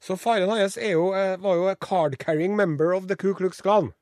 Så 0.00 0.16
faren 0.16 0.48
hans 0.48 0.76
eh, 0.76 0.96
var 1.40 1.54
jo 1.54 1.68
a 1.68 1.74
card-carrying 1.74 2.56
member 2.56 2.92
of 2.94 3.08
the 3.08 3.16
Ku 3.16 3.34
Klux 3.34 3.60
Klan. 3.60 3.92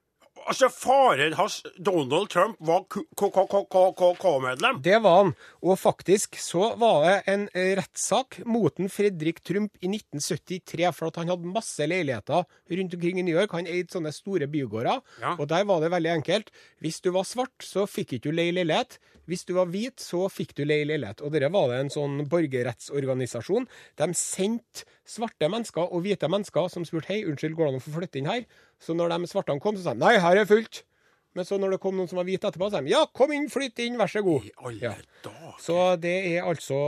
Altså 0.48 0.68
faren 0.72 1.34
hans, 1.38 1.60
Donald 1.78 2.28
Trump, 2.32 2.56
var 2.60 2.84
KKK-medlem. 2.88 4.80
Det 4.84 4.98
var 5.04 5.16
han. 5.22 5.32
Og 5.64 5.78
faktisk 5.80 6.36
så 6.40 6.72
var 6.80 7.04
det 7.06 7.14
en 7.32 7.46
eh, 7.54 7.72
rettssak 7.78 8.40
mot 8.46 8.74
Fredrik 8.92 9.40
Trump 9.46 9.72
i 9.80 9.88
1973 9.90 10.90
for 10.96 11.08
at 11.10 11.20
han 11.22 11.32
hadde 11.32 11.50
masse 11.54 11.86
leiligheter 11.88 12.44
rundt 12.78 12.94
omkring 12.98 13.20
i 13.20 13.26
New 13.26 13.36
York. 13.38 13.52
Han 13.56 13.66
eide 13.70 13.92
sånne 13.94 14.12
store 14.14 14.46
bygårder, 14.50 15.00
Ja. 15.20 15.34
og 15.38 15.48
der 15.48 15.64
var 15.64 15.80
det 15.80 15.90
veldig 15.94 16.12
enkelt. 16.18 16.50
Hvis 16.80 17.00
du 17.00 17.10
var 17.14 17.24
svart, 17.24 17.56
så 17.62 17.86
fikk 17.88 18.16
ikke 18.18 18.28
du 18.30 18.32
leie 18.32 18.52
leilighet. 18.52 18.98
Hvis 19.26 19.46
du 19.48 19.54
var 19.56 19.70
hvit, 19.72 19.96
så 20.04 20.26
fikk 20.28 20.52
du 20.54 20.64
leie 20.68 20.84
leilighet. 20.84 21.22
Og 21.24 21.32
dette 21.32 21.48
var 21.52 21.70
det 21.70 21.78
en 21.80 21.90
sånn 21.94 22.26
borgerrettsorganisasjon. 22.28 23.66
De 23.96 24.08
sendte 24.18 24.84
svarte 25.08 25.48
mennesker 25.52 25.84
og 25.92 26.02
hvite 26.04 26.28
mennesker 26.32 26.68
som 26.72 26.84
spurte 26.84 27.08
hei, 27.12 27.22
unnskyld, 27.28 27.56
går 27.56 27.66
det 27.68 27.72
an 27.74 27.80
å 27.80 27.84
få 27.84 27.94
flytte 27.98 28.20
inn 28.20 28.28
her? 28.30 28.44
Så 28.84 28.96
når 28.96 29.14
de 29.14 29.30
svartene 29.30 29.62
kom, 29.62 29.78
så 29.78 29.86
sa 29.86 29.94
de 29.96 30.04
nei, 30.04 30.18
her 30.20 30.42
er 30.42 30.48
fullt. 30.48 30.82
Men 31.34 31.46
så 31.48 31.58
når 31.58 31.74
det 31.74 31.80
kom 31.82 31.96
noen 31.98 32.10
som 32.10 32.20
var 32.20 32.26
hvite 32.28 32.46
etterpå, 32.46 32.68
så 32.68 32.76
sa 32.76 32.84
de 32.84 32.92
ja, 32.92 33.02
kom 33.16 33.32
inn, 33.34 33.48
flytt 33.50 33.80
inn, 33.82 33.96
vær 33.98 34.10
så 34.10 34.22
god. 34.22 34.46
Ja. 34.78 34.92
Så 35.62 35.78
det 36.02 36.14
er 36.30 36.46
altså 36.46 36.78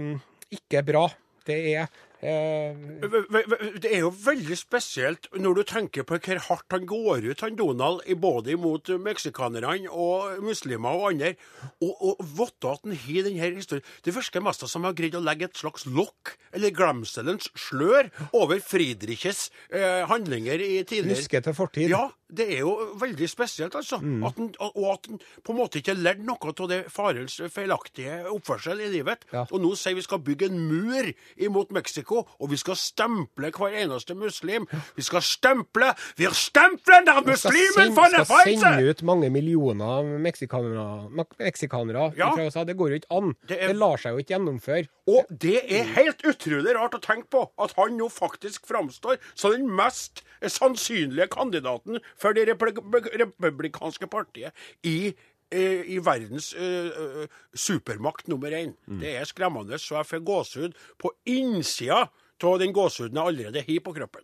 um, 0.00 0.14
ikke 0.54 0.84
bra. 0.86 1.04
Det 1.48 1.58
er 1.74 1.90
Det 2.20 3.90
er 3.90 4.02
jo 4.02 4.10
veldig 4.12 4.56
spesielt 4.58 5.28
når 5.40 5.60
du 5.60 5.62
tenker 5.68 6.04
på 6.04 6.18
hvor 6.20 6.42
hardt 6.50 6.76
han 6.76 6.86
går 6.88 7.30
ut, 7.30 7.44
han 7.44 7.56
Donald, 7.56 8.04
både 8.20 8.56
mot 8.60 8.92
meksikanerne 9.00 9.88
og 9.90 10.42
muslimer 10.44 10.98
og 10.98 11.06
andre. 11.12 11.32
Og, 11.80 11.94
og 12.10 12.20
vite 12.20 12.74
at 12.74 12.84
han 12.84 12.96
har 13.04 13.26
denne 13.26 13.50
historien 13.56 13.86
Det 14.04 14.14
virker 14.14 14.44
mest 14.44 14.66
som 14.66 14.84
han 14.84 14.90
har 14.90 14.98
greid 14.98 15.16
å 15.16 15.24
legge 15.24 15.48
et 15.48 15.60
slags 15.60 15.86
lokk, 15.88 16.34
eller 16.56 16.74
glemselens 16.74 17.50
slør, 17.58 18.10
over 18.36 18.60
Friedriches 18.64 19.48
eh, 19.72 20.04
handlinger 20.10 20.60
i 20.60 20.82
tidligere 20.84 21.20
Huske 21.20 21.40
til 21.44 21.56
fortid. 21.56 21.90
Ja, 21.90 22.08
det 22.30 22.46
er 22.54 22.62
jo 22.62 22.74
veldig 23.00 23.28
spesielt, 23.30 23.74
altså. 23.74 23.98
At 24.26 24.36
den, 24.36 24.52
og 24.58 24.76
og 24.80 24.92
at 24.92 25.08
han 25.08 25.20
på 25.44 25.52
en 25.52 25.58
måte 25.58 25.80
ikke 25.80 25.96
lærte 25.98 26.24
noe 26.26 26.52
av 26.52 26.68
det 26.70 26.80
farens 26.92 27.38
feilaktige 27.52 28.20
oppførsel 28.30 28.80
i 28.84 28.90
livet. 28.92 29.26
Ja. 29.32 29.44
Og 29.50 29.62
nå 29.62 29.72
sier 29.78 29.96
vi 29.98 30.04
skal 30.06 30.22
bygge 30.24 30.50
en 30.50 30.60
mur 30.68 31.10
imot 31.36 31.72
Mexico, 31.74 32.09
og 32.18 32.50
vi 32.50 32.56
skal 32.56 32.76
stemple 32.76 33.50
hver 33.54 33.76
eneste 33.82 34.14
muslim. 34.14 34.66
Vi 34.96 35.02
skal 35.02 35.22
stemple 35.22 35.94
Vi 36.16 36.24
har 36.24 36.34
stemplet 36.34 37.06
den 37.06 37.36
skal 37.36 37.52
muslimen 37.52 37.94
for 37.94 38.08
det 38.10 38.26
skal 38.26 38.58
sende 38.58 38.90
ut 38.90 39.02
mange 39.02 39.30
millioner 39.30 40.02
meksikanere, 40.18 41.10
meksikanere 41.38 42.12
Ja. 42.16 42.30
fra 42.34 42.44
USA. 42.46 42.64
Det 42.64 42.76
går 42.76 42.88
jo 42.88 42.94
ikke 43.00 43.10
an. 43.16 43.34
Det 43.46 43.48
Det, 43.60 43.62
er- 43.70 43.72
lar 43.74 43.96
seg 43.96 44.12
jo 44.12 44.18
ikke 44.18 44.34
gjennomføre. 44.36 44.88
Og 45.08 45.26
det 45.38 45.64
er 45.70 45.84
helt 45.84 46.22
utrolig 46.22 46.74
rart 46.76 46.94
å 46.94 47.00
tenke 47.00 47.28
på 47.30 47.50
at 47.58 47.72
han 47.76 47.96
nå 47.96 48.08
faktisk 48.10 48.66
framstår 48.66 49.18
som 49.34 49.52
den 49.52 49.68
mest 49.70 50.22
sannsynlige 50.42 51.28
kandidaten 51.28 51.98
for 52.16 52.32
det 52.32 52.48
republikanske 52.48 54.06
partiet 54.10 54.52
i 54.84 55.14
i 55.52 55.98
verdens 55.98 56.54
eh, 56.54 56.86
eh, 56.86 57.28
supermakt 57.54 58.28
nummer 58.28 58.50
én. 58.54 58.76
Det 59.00 59.16
er 59.16 59.24
skremmende, 59.24 59.78
så 59.78 59.96
jeg 59.96 60.06
får 60.06 60.24
gåsehud 60.24 60.72
på 60.98 61.12
innsida 61.26 62.06
av 62.42 62.58
den 62.58 62.72
gåsehuden 62.72 63.16
jeg 63.16 63.26
allerede 63.26 63.64
har 63.68 63.80
på 63.84 63.92
kroppen. 63.92 64.22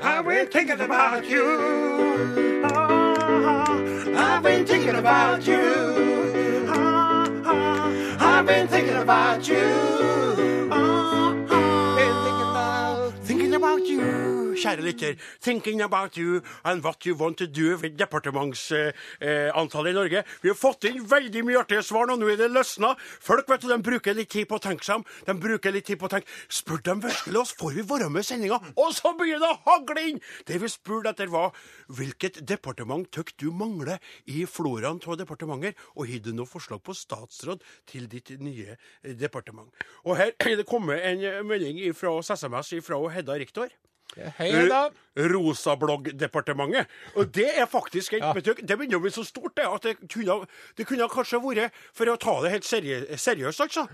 I've 0.00 0.24
been 0.24 0.46
thinking 0.50 0.80
about 0.80 1.24
you. 1.24 1.44
I've 4.14 4.42
been 4.42 4.66
thinking 4.66 4.96
about 4.96 5.46
you. 5.48 5.58
I've 8.20 8.46
been 8.46 8.68
thinking 8.68 8.96
about 8.96 9.48
you. 9.48 9.64
Thinking 13.24 13.54
about 13.54 13.86
you. 13.86 14.37
Kjære 14.58 14.82
lytter, 14.82 15.14
thinking 15.40 15.82
about 15.82 16.16
you 16.18 16.40
and 16.64 16.82
what 16.82 17.06
you 17.06 17.14
want 17.14 17.38
to 17.38 17.46
do 17.46 17.76
with 17.76 17.94
departementsantallet 17.98 19.90
i 19.90 19.94
Norge. 19.94 20.22
Vi 20.42 20.50
har 20.50 20.58
fått 20.58 20.88
inn 20.90 21.04
veldig 21.06 21.44
mye 21.46 21.60
artige 21.60 21.84
svar 21.86 22.08
nå, 22.08 22.16
nå 22.18 22.26
er 22.32 22.40
det 22.40 22.50
løsna. 22.50 22.94
Folk 22.98 23.48
vet 23.50 23.62
du, 23.62 23.68
de 23.70 23.78
bruker 23.84 24.16
litt 24.18 24.32
tid 24.34 24.48
på 24.50 24.58
å 24.58 24.64
tenke 24.64 24.86
seg 24.86 24.98
om. 24.98 25.06
De 25.28 25.36
bruker 25.38 25.74
litt 25.74 25.86
tid 25.86 26.00
på 26.00 26.08
å 26.08 26.12
tenke 26.16 26.26
Spør 26.50 26.82
dem 26.84 27.02
virkelig 27.04 27.38
oss, 27.40 27.54
får 27.58 27.78
vi 27.78 27.86
være 27.86 28.10
med 28.10 28.26
i 28.26 28.28
sendinga? 28.32 28.58
Og 28.74 28.92
så 28.96 29.14
begynner 29.18 29.46
det 29.46 29.52
å 29.52 29.62
hagle 29.68 30.06
inn! 30.10 30.22
Det 30.48 30.58
vi 30.58 30.70
spurte 30.72 31.14
etter, 31.14 31.30
var 31.30 31.54
hvilket 31.94 32.42
departement 32.48 33.06
tykker 33.14 33.38
du 33.38 33.50
mangler 33.54 34.02
i 34.26 34.44
floraen 34.48 34.98
av 35.06 35.18
departementer, 35.20 35.76
og 35.94 36.10
har 36.10 36.24
du 36.24 36.32
noe 36.34 36.50
forslag 36.50 36.82
på 36.82 36.96
statsråd 36.96 37.62
til 37.88 38.08
ditt 38.10 38.34
nye 38.42 38.78
departement? 39.04 39.70
Og 40.04 40.18
her 40.18 40.34
er 40.34 40.58
det 40.58 40.66
kommet 40.68 41.04
en 41.04 41.46
melding 41.46 41.80
fra 41.94 42.16
SMS 42.18 42.74
fra 42.84 42.98
Hedda 43.12 43.38
Riktor. 43.38 43.70
Hei 44.38 44.68
da. 44.68 44.88
Rosablogg-departementet. 45.16 46.88
Og 47.16 47.32
det 47.34 47.50
er 47.58 47.66
faktisk 47.66 48.12
et, 48.16 48.22
Ja. 48.24 48.32
Det 48.32 48.78
begynner 48.78 48.98
å 48.98 49.02
bli 49.02 49.10
så 49.10 49.24
stort 49.26 49.54
det, 49.56 49.66
at 49.66 49.82
det 49.82 49.96
kunne, 50.08 50.46
det 50.76 50.86
kunne 50.86 51.08
kanskje 51.08 51.42
vært, 51.42 51.72
for 51.92 52.06
å 52.06 52.16
ta 52.18 52.40
det 52.42 52.50
helt 52.50 52.64
seriøst, 52.64 53.60
altså 53.60 53.88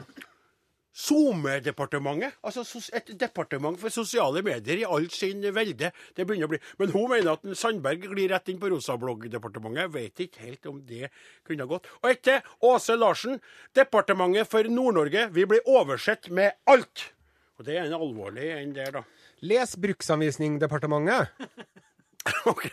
SoMe-departementet. 0.94 2.36
Altså 2.46 2.62
et 2.94 3.08
departement 3.18 3.76
for 3.80 3.90
sosiale 3.90 4.42
medier 4.46 4.78
i 4.78 4.84
all 4.86 5.08
sin 5.10 5.42
velde. 5.42 5.90
Det 6.14 6.24
begynner 6.26 6.46
å 6.46 6.52
bli. 6.52 6.60
Men 6.78 6.92
hun 6.94 7.08
mener 7.10 7.32
at 7.32 7.58
Sandberg 7.58 8.06
glir 8.12 8.30
rett 8.30 8.48
inn 8.52 8.60
på 8.62 8.70
Rosabloggdepartementet. 8.70 9.90
Vet 9.90 10.22
ikke 10.28 10.44
helt 10.46 10.70
om 10.70 10.78
det 10.86 11.10
kunne 11.44 11.66
gått. 11.66 11.90
Og 12.02 12.12
etter 12.12 12.46
Åse 12.62 12.94
Larsen, 12.96 13.40
Departementet 13.74 14.46
for 14.50 14.62
Nord-Norge. 14.70 15.26
Vi 15.34 15.48
blir 15.50 15.66
oversett 15.66 16.30
med 16.30 16.54
alt. 16.70 17.10
Og 17.58 17.66
det 17.66 17.76
er 17.78 17.88
en 17.88 17.98
alvorlig 17.98 18.52
en 18.54 18.72
der, 18.74 18.94
da. 19.00 19.02
Les 19.44 19.76
Bruksanvisningdepartementet. 19.76 21.28
OK. 22.52 22.70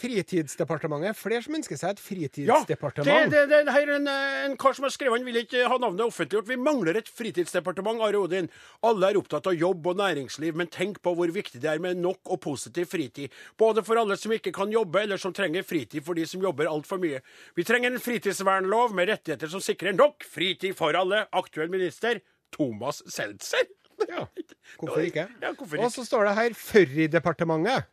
Fritidsdepartementet. 0.00 1.18
Flere 1.18 1.42
som 1.42 1.56
ønsker 1.58 1.78
seg 1.78 1.96
et 1.96 1.98
Ja, 1.98 2.60
det, 2.62 2.76
fritidsdepartement. 2.76 3.32
det, 3.32 3.40
det 3.50 3.74
her 3.74 3.88
er 3.88 3.96
en, 3.96 4.06
eh, 4.08 4.36
en 4.46 4.56
kar 4.60 4.76
som 4.76 4.86
har 4.86 4.92
skrevet, 4.94 5.18
han 5.18 5.26
vil 5.26 5.40
ikke 5.42 5.64
ha 5.68 5.78
navnet 5.82 6.04
offentliggjort. 6.06 6.48
Vi 6.48 6.58
mangler 6.60 7.00
et 7.00 7.10
fritidsdepartement, 7.10 8.02
Are 8.06 8.20
Odin. 8.20 8.48
Alle 8.86 9.10
er 9.10 9.18
opptatt 9.18 9.48
av 9.50 9.56
jobb 9.58 9.90
og 9.90 9.98
næringsliv, 9.98 10.54
men 10.56 10.70
tenk 10.70 11.00
på 11.02 11.14
hvor 11.18 11.32
viktig 11.34 11.60
det 11.62 11.72
er 11.72 11.82
med 11.82 11.98
nok 12.00 12.20
og 12.30 12.40
positiv 12.46 12.86
fritid. 12.92 13.34
Både 13.58 13.82
for 13.86 13.98
alle 14.00 14.16
som 14.20 14.32
ikke 14.36 14.54
kan 14.54 14.70
jobbe, 14.72 15.02
eller 15.02 15.18
som 15.20 15.34
trenger 15.34 15.66
fritid 15.66 16.06
for 16.06 16.14
de 16.14 16.26
som 16.30 16.42
jobber 16.44 16.70
altfor 16.70 17.02
mye. 17.02 17.20
Vi 17.58 17.66
trenger 17.66 17.90
en 17.90 18.04
fritidsvernlov 18.06 18.94
med 18.94 19.10
rettigheter 19.10 19.50
som 19.50 19.64
sikrer 19.64 19.98
nok 19.98 20.22
fritid 20.22 20.78
for 20.78 20.94
alle. 20.94 21.26
Aktuell 21.34 21.72
minister 21.72 22.22
Thomas 22.54 23.02
Seltzer. 23.10 23.66
Ja, 24.10 24.24
Hvorfor 24.78 25.04
ikke? 25.04 25.26
Ja, 25.42 25.52
hvorfor 25.52 25.84
Og 25.84 25.92
så 25.92 26.04
står 26.06 26.24
det 26.30 26.34
her 26.34 26.54
Furry-departementet. 26.56 27.84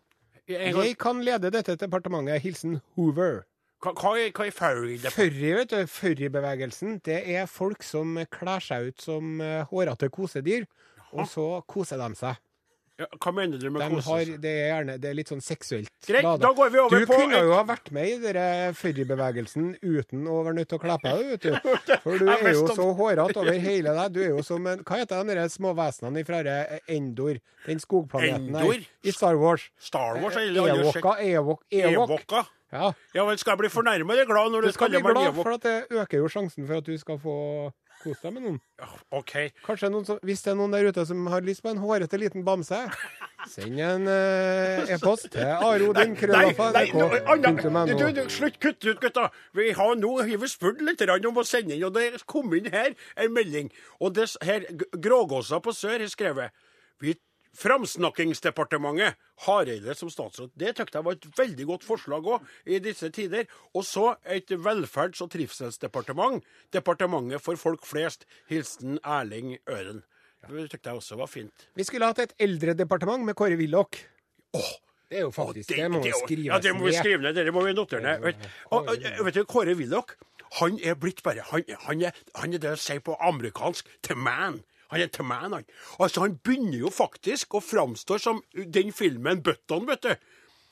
Jeg, 0.48 0.74
Jeg 0.76 0.98
kan 0.98 1.22
lede 1.24 1.52
dette 1.52 1.76
departementet. 1.76 2.42
Hilsen 2.42 2.80
Hoover. 2.96 3.44
Hva, 3.84 3.92
hva 3.94 4.12
er, 4.18 4.32
hva 4.34 4.48
er 4.48 4.54
furry 4.56 4.96
departement? 4.98 5.14
Furry, 5.14 5.50
vet 5.54 5.74
du, 5.74 5.90
furrybevegelsen, 5.94 6.96
det 7.06 7.18
er 7.36 7.46
folk 7.46 7.84
som 7.86 8.16
kler 8.34 8.64
seg 8.64 8.88
ut 8.90 9.04
som 9.04 9.42
eh, 9.44 9.68
hårete 9.70 10.10
kosedyr, 10.10 10.66
og 11.12 11.28
så 11.30 11.46
koser 11.70 12.02
de 12.02 12.18
seg. 12.18 12.40
Ja, 12.98 13.06
hva 13.22 13.32
mener 13.36 13.62
du 13.62 13.68
med 13.70 13.84
De 13.84 13.88
kose 13.94 14.08
seg? 14.26 14.40
det, 14.42 14.52
er 14.58 14.70
gjerne, 14.72 14.96
det 14.98 15.10
er 15.12 15.18
litt 15.20 15.30
sånn 15.30 15.44
seksuelt 15.46 15.92
Greit, 16.08 16.26
da, 16.26 16.32
da 16.42 16.50
går 16.58 16.72
vi 16.74 16.80
over 16.82 17.04
du 17.04 17.06
på 17.10 17.20
kunne 17.20 17.42
jo 17.46 17.52
ha 17.54 17.62
vært 17.68 17.92
med 17.94 18.10
i 18.10 18.16
den 18.24 18.74
furrybevegelsen 18.74 19.68
uten 19.84 20.26
å 20.26 20.40
være 20.48 20.58
nødt 20.58 20.72
til 20.72 20.80
å 20.80 20.82
kle 20.82 20.98
på 21.04 21.14
deg, 21.14 21.30
vet 21.36 21.46
du. 21.46 21.78
For 22.08 22.18
du 22.18 22.32
er 22.34 22.50
jo 22.56 22.66
så 22.74 22.88
hårete 22.98 23.38
over 23.44 23.62
hele 23.68 23.94
deg. 24.00 24.16
Du 24.16 24.22
er 24.24 24.32
jo 24.32 24.44
som 24.46 24.66
en 24.72 24.82
Hva 24.88 25.02
heter 25.04 25.30
de 25.30 25.48
små 25.54 25.76
vesenene 25.78 26.26
fra 26.26 26.42
Endor? 26.90 27.38
Den 27.68 27.84
skogplaneten 27.84 28.50
Endor? 28.50 28.74
der 28.74 29.10
i 29.10 29.14
Star 29.14 29.38
Wars. 29.38 29.70
Star 29.78 30.18
Wars 30.24 30.38
eller 30.42 30.72
alle 30.74 30.88
Ewoka, 30.88 31.18
Ewok, 31.22 31.66
Ewok. 31.70 32.30
Ja. 32.72 32.92
Ja 33.16 33.24
vel, 33.24 33.38
skal 33.40 33.54
jeg 33.56 33.62
bli 33.62 33.70
fornærma 33.72 34.14
eller 34.14 34.28
glad 34.28 34.52
når 34.52 34.66
Du 34.66 34.68
du 34.68 34.76
skal 34.76 34.90
bli 34.92 35.00
kaller 35.00 35.14
meg 35.14 35.30
glad, 35.30 35.38
for 35.38 35.54
at 35.54 35.64
det 35.64 36.02
øker 36.02 36.24
jo 36.24 36.32
sjansen 36.32 36.68
for 36.68 36.82
at 36.82 36.90
du 36.90 36.98
skal 37.00 37.20
få 37.22 37.38
kose 38.02 38.24
deg 38.24 38.36
med 38.36 38.46
noen. 38.46 38.60
OK. 39.16 39.34
Kanskje 39.66 39.90
noen 39.94 40.06
som, 40.08 40.20
Hvis 40.26 40.44
det 40.46 40.54
er 40.54 40.60
noen 40.60 40.76
der 40.76 40.90
ute 40.90 41.06
som 41.10 41.26
har 41.32 41.46
lyst 41.46 41.64
på 41.66 41.72
en 41.72 41.82
hårete 41.82 42.20
liten 42.22 42.46
bamse, 42.48 42.80
send 43.52 43.82
en 43.82 44.08
eh, 44.12 44.94
e-post 44.96 45.30
til 45.34 45.48
arodin 45.48 46.16
krøllalfa 46.20 46.70
nei, 46.76 46.86
nå, 46.94 47.10
Anna, 47.26 47.54
nrk.no. 47.56 47.86
du, 47.94 48.06
du, 48.16 48.24
slutt, 48.34 48.60
kutt 48.64 48.82
ut, 48.88 49.00
gutta. 49.04 49.28
Vi 49.58 49.72
har 49.78 49.98
nå 50.00 50.14
spurt 50.50 50.84
litt 50.86 51.04
om 51.08 51.42
å 51.42 51.48
sende 51.48 51.76
inn, 51.76 51.86
og 51.88 51.96
det 51.98 52.24
kom 52.30 52.54
inn 52.58 52.72
her 52.74 52.94
en 53.16 53.34
melding. 53.36 53.72
Og 54.02 54.16
det 54.18 54.30
her, 54.46 54.68
Grågåsa 54.94 55.62
på 55.64 55.76
Sør 55.76 56.00
har 56.02 56.12
skrevet 56.12 56.66
vi, 57.02 57.14
Framsnakkingsdepartementet, 57.58 59.16
Hareide 59.46 59.96
som 59.98 60.10
statsråd. 60.12 60.52
Det 60.58 60.76
tykte 60.78 61.00
jeg 61.00 61.06
var 61.08 61.18
et 61.18 61.28
veldig 61.38 61.66
godt 61.70 61.86
forslag 61.88 62.28
òg 62.30 62.46
i 62.70 62.80
disse 62.84 63.10
tider. 63.14 63.48
Og 63.74 63.84
så 63.86 64.16
et 64.26 64.48
velferds- 64.50 65.22
og 65.26 65.32
trivselsdepartement. 65.34 66.44
Departementet 66.74 67.42
for 67.42 67.56
folk 67.60 67.86
flest. 67.86 68.26
Hilsen 68.50 69.00
Erling 69.04 69.58
Øren. 69.70 70.04
Det 70.48 70.70
tykte 70.72 70.90
jeg 70.92 71.02
også 71.02 71.18
var 71.18 71.28
fint. 71.28 71.68
Vi 71.76 71.84
skulle 71.84 72.06
hatt 72.06 72.20
et 72.20 72.34
eldredepartement 72.40 73.26
med 73.26 73.36
Kåre 73.36 73.58
Willoch. 73.58 73.98
Det 74.54 75.18
er 75.18 75.22
jo 75.26 75.32
faktisk 75.32 75.70
Det 75.70 75.90
må 75.92 76.04
det- 76.04 76.14
skrive 76.16 76.38
ned. 76.38 76.52
Ja, 76.54 76.60
det 76.60 76.76
må 76.76 76.86
vi 76.86 76.94
skrive 76.94 77.22
ned. 77.22 77.34
Det 77.36 77.54
må 77.54 77.64
vi 77.66 77.74
notere 77.74 78.02
ned. 78.02 78.22
Vet, 78.22 78.36
og, 78.72 78.88
og, 78.90 79.26
vet 79.26 79.34
du, 79.34 79.44
Kåre 79.46 79.76
Willoch, 79.76 80.16
han 80.60 80.80
er 80.84 80.96
blitt 80.96 81.24
bare 81.24 81.42
Han, 81.52 81.64
han, 81.80 82.02
er, 82.02 82.12
han 82.36 82.54
er 82.54 82.58
det 82.58 82.72
å 82.72 82.78
si 82.80 83.00
på 83.00 83.16
amerikansk 83.20 83.86
the 84.04 84.16
man. 84.16 84.64
Han 84.92 85.04
er 85.04 85.12
til 85.14 85.28
man, 85.28 85.54
han. 85.54 85.70
Altså, 86.00 86.24
han 86.24 86.38
begynner 86.44 86.80
jo 86.80 86.92
faktisk 86.94 87.58
å 87.58 87.64
framstå 87.64 88.20
som 88.22 88.42
den 88.56 88.94
filmen 88.96 89.44
Button, 89.44 89.88
vet 89.90 90.08
du. 90.08 90.28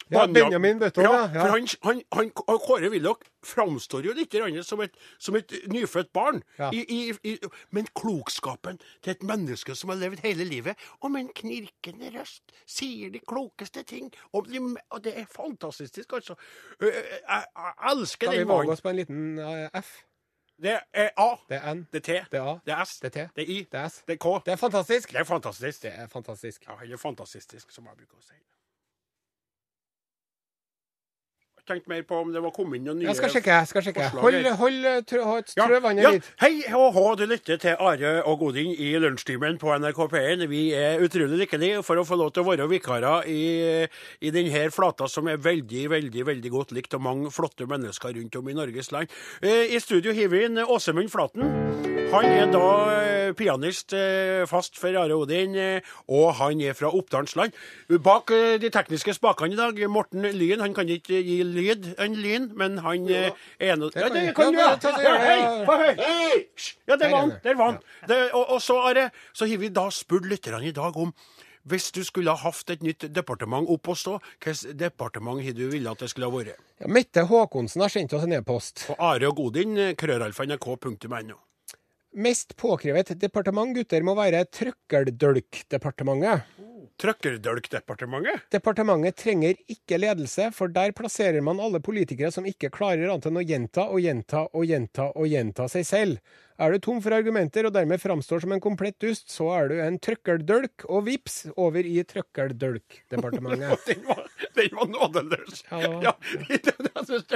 Ja, 0.08 0.28
Benjamin 0.28 0.80
Button, 0.80 1.04
ja, 1.04 1.30
ja. 1.34 1.41
For 1.41 1.49
han, 1.49 1.67
han, 1.82 2.01
han, 2.13 2.30
Kåre 2.62 2.89
Willoch 2.93 3.23
framstår 3.45 4.06
jo 4.06 4.13
litt 4.13 4.36
som 4.65 4.82
et, 4.86 4.93
som 5.17 5.36
et 5.36 5.54
nyfødt 5.71 6.12
barn. 6.13 6.43
Ja. 6.60 6.69
I, 6.69 6.84
i, 6.86 7.13
i, 7.23 7.38
men 7.73 7.89
klokskapen 7.97 8.78
til 9.01 9.15
et 9.15 9.23
menneske 9.25 9.75
som 9.75 9.89
har 9.89 9.97
levd 9.97 10.21
hele 10.21 10.45
livet, 10.45 10.78
og 11.01 11.12
med 11.12 11.25
en 11.25 11.34
knirkende 11.34 12.13
røst 12.13 12.54
sier 12.69 13.10
de 13.10 13.19
klokeste 13.19 13.84
ting. 13.84 14.12
Og, 14.34 14.45
de, 14.51 14.62
og 14.91 15.04
det 15.04 15.15
er 15.19 15.25
fantastisk, 15.32 16.13
altså. 16.13 16.38
Jeg 16.82 16.93
Jeg, 17.25 17.45
jeg 17.58 17.73
elsker 17.91 18.28
Kan 18.28 18.34
vi 18.34 18.39
den 18.39 18.47
våge 18.47 18.71
oss 18.71 18.82
på 18.82 18.89
en 18.89 18.95
liten 18.95 19.39
F? 19.73 20.04
Det 20.62 20.80
er 20.94 21.10
A, 21.18 21.36
Det 21.50 21.58
er 21.58 21.74
N. 21.74 21.88
det 21.94 22.00
er 22.10 22.22
T, 22.22 22.26
Det 22.32 22.39
er 22.39 22.44
A. 22.44 22.60
det 22.65 22.74
er 22.74 22.84
S, 22.86 23.00
Det 23.00 23.15
er 23.15 23.28
T. 23.28 23.30
det 23.36 23.44
er 23.44 23.52
I, 23.52 23.68
Det 23.72 23.80
er 23.80 23.88
S. 23.89 24.04
det 24.08 24.13
er 24.13 24.18
K. 24.18 24.41
Det 24.46 24.52
er 24.52 24.56
fantastisk. 24.56 25.12
Det 25.12 25.20
er 25.20 25.24
fantastisk. 25.24 25.82
Det 25.82 25.91
er 26.00 26.08
fantastisk. 26.08 26.65
Ja, 26.68 26.76
han 26.76 26.91
er 26.91 26.98
fantastisk, 26.98 27.72
som 27.72 27.86
jeg 27.86 27.98
bruker 27.98 28.18
å 28.18 28.22
si. 28.24 28.34
Tenkte 31.65 31.89
mer 31.89 32.04
på 32.06 32.19
om 32.21 32.30
det 32.30 32.41
var 32.43 32.51
kommet 32.54 32.78
inn 32.78 32.84
noen 32.86 32.99
nye 33.01 33.08
Jeg 33.08 33.17
skal 33.17 33.32
sjekke. 33.34 33.54
jeg 33.56 33.67
skal 33.71 33.84
sjekke. 33.88 34.10
Hold, 34.21 34.36
her. 34.38 34.58
hold 34.60 34.75
eh, 34.86 34.99
Ja, 35.58 35.65
trø 35.65 35.80
ja. 35.97 36.12
litt. 36.13 36.28
Hei 36.38 36.51
og 36.78 36.91
hå, 36.93 37.06
du 37.17 37.23
lytter 37.25 37.58
til 37.58 37.80
Are 37.82 38.12
og 38.30 38.43
Godin 38.43 38.69
i 38.69 38.91
lunsjtimen 39.01 39.58
på 39.58 39.73
NRK 39.82 40.01
P1. 40.12 40.43
Vi 40.51 40.62
er 40.78 41.01
utrolig 41.01 41.39
lykkelige 41.41 41.82
for 41.88 41.97
å 41.97 42.04
få 42.06 42.19
lov 42.21 42.36
til 42.36 42.45
å 42.45 42.49
være 42.51 42.67
vikarer 42.69 43.25
i, 43.34 43.41
i 44.21 44.34
denne 44.36 44.67
flata 44.75 45.08
som 45.10 45.25
er 45.32 45.41
veldig, 45.41 45.88
veldig 45.95 46.28
veldig 46.30 46.51
godt 46.54 46.75
likt 46.78 46.93
av 46.93 47.01
mange 47.01 47.32
flotte 47.34 47.65
mennesker 47.65 48.13
rundt 48.19 48.38
om 48.38 48.54
i 48.54 48.58
Norges 48.60 48.91
land. 48.93 49.10
Eh, 49.41 49.73
I 49.73 49.82
studio 49.82 50.13
har 50.13 50.30
vi 50.36 50.43
inn 50.45 50.62
Åsemund 50.62 51.10
Flaten. 51.10 51.49
Han 52.13 52.30
er 52.30 52.45
da 52.54 52.69
eh, 52.93 53.34
pianist 53.34 53.97
fast 54.54 54.78
for 54.78 54.93
Are 55.01 55.17
Odin, 55.17 55.58
og 56.13 56.30
han 56.38 56.62
er 56.62 56.78
fra 56.78 56.93
Oppdalsland. 56.93 57.58
Bak 58.06 58.30
de 58.62 58.69
tekniske 58.69 59.17
spakene 59.17 59.58
i 59.58 59.60
dag, 59.60 59.82
Morten 59.89 60.30
Lyen, 60.38 60.62
Han 60.62 60.78
kan 60.78 60.86
ikke 60.93 61.25
gi 61.25 61.41
lyd, 61.56 61.88
en 62.02 62.18
lyn, 62.20 62.50
men 62.60 62.78
han 62.84 63.08
ja. 63.10 63.30
er 63.60 63.80
noe 63.80 63.94
Ja, 63.96 64.10
det 64.13 64.28
kan 64.38 64.54
du, 64.54 64.60
ja! 64.60 64.76
Ja, 64.76 65.15
Hei! 65.22 65.39
ja. 65.39 65.80
Hei? 65.82 65.96
Hei! 66.02 66.44
Ja, 66.88 67.00
der 67.00 67.10
var 67.10 67.26
han. 67.26 67.34
Der 67.44 67.56
er. 67.56 67.58
Var 67.62 67.72
han. 67.72 67.82
Det, 68.10 68.20
og, 68.34 68.44
og 68.58 68.62
så, 68.62 68.78
Are, 68.91 69.10
så 69.34 69.50
har 69.50 69.63
vi 69.63 69.72
da 69.74 69.88
spurt 69.94 70.28
lytterne 70.30 70.70
i 70.70 70.76
dag 70.76 70.98
om 71.00 71.15
hvis 71.65 71.89
du 71.96 72.04
skulle 72.06 72.30
ha 72.30 72.38
hatt 72.46 72.70
et 72.70 72.84
nytt 72.86 73.08
departement 73.10 73.65
opp 73.74 73.89
å 73.89 73.96
stå, 73.98 74.20
hvilket 74.44 74.76
departement 74.78 75.41
har 75.41 75.56
du 75.58 75.63
ville 75.72 75.89
at 75.89 76.04
det 76.04 76.12
skulle 76.12 76.30
ha 76.30 76.36
vært? 76.36 76.62
Ja, 76.78 76.91
Mette 76.91 77.26
Håkonsen 77.26 77.82
har 77.82 77.89
sendt 77.89 78.13
oss 78.13 78.28
en 78.28 78.36
e-post. 78.38 78.86
Og 78.94 79.02
Are 79.02 79.32
og 79.32 79.39
Godin, 79.39 79.74
krøralfa.nrk.no. 79.98 81.39
Mest 82.15 82.54
påkrevet 82.56 83.10
departement, 83.20 83.74
gutter, 83.76 84.06
må 84.06 84.13
være 84.15 84.46
Trøkkeldølkdepartementet. 84.56 86.46
Trøkkerdølkdepartementet? 87.01 88.45
Departementet 88.55 89.17
trenger 89.19 89.58
ikke 89.71 89.99
ledelse, 89.99 90.47
for 90.55 90.71
der 90.71 90.93
plasserer 90.95 91.43
man 91.43 91.60
alle 91.60 91.81
politikere 91.84 92.31
som 92.31 92.47
ikke 92.47 92.71
klarer 92.73 93.10
annet 93.10 93.27
enn 93.27 93.41
å 93.41 93.43
gjenta 93.43 93.88
og 93.91 93.99
gjenta 94.05 94.45
og 94.53 94.69
gjenta 94.69 95.10
og 95.12 95.27
gjenta 95.31 95.67
seg 95.71 95.88
selv. 95.89 96.36
Er 96.58 96.72
du 96.72 96.80
tom 96.80 97.02
for 97.04 97.12
argumenter 97.15 97.68
og 97.68 97.74
dermed 97.76 98.00
framstår 98.00 98.44
som 98.46 98.54
en 98.56 98.62
komplett 98.63 98.96
dust, 99.04 99.28
så 99.34 99.50
er 99.58 99.72
du 99.72 99.76
en 99.84 99.98
trøkkeldølk, 100.00 100.86
og 100.88 101.06
vips, 101.10 101.41
over 101.60 101.84
i 101.84 101.98
Trøkkeldølkdepartementet. 102.08 103.82
Den 103.89 104.06
var, 104.08 104.22
den 104.56 104.76
var 104.78 104.88
nådeløs. 104.88 105.63
Ja. 105.72 105.89
Ja, 106.06 106.12
jeg 106.50 106.62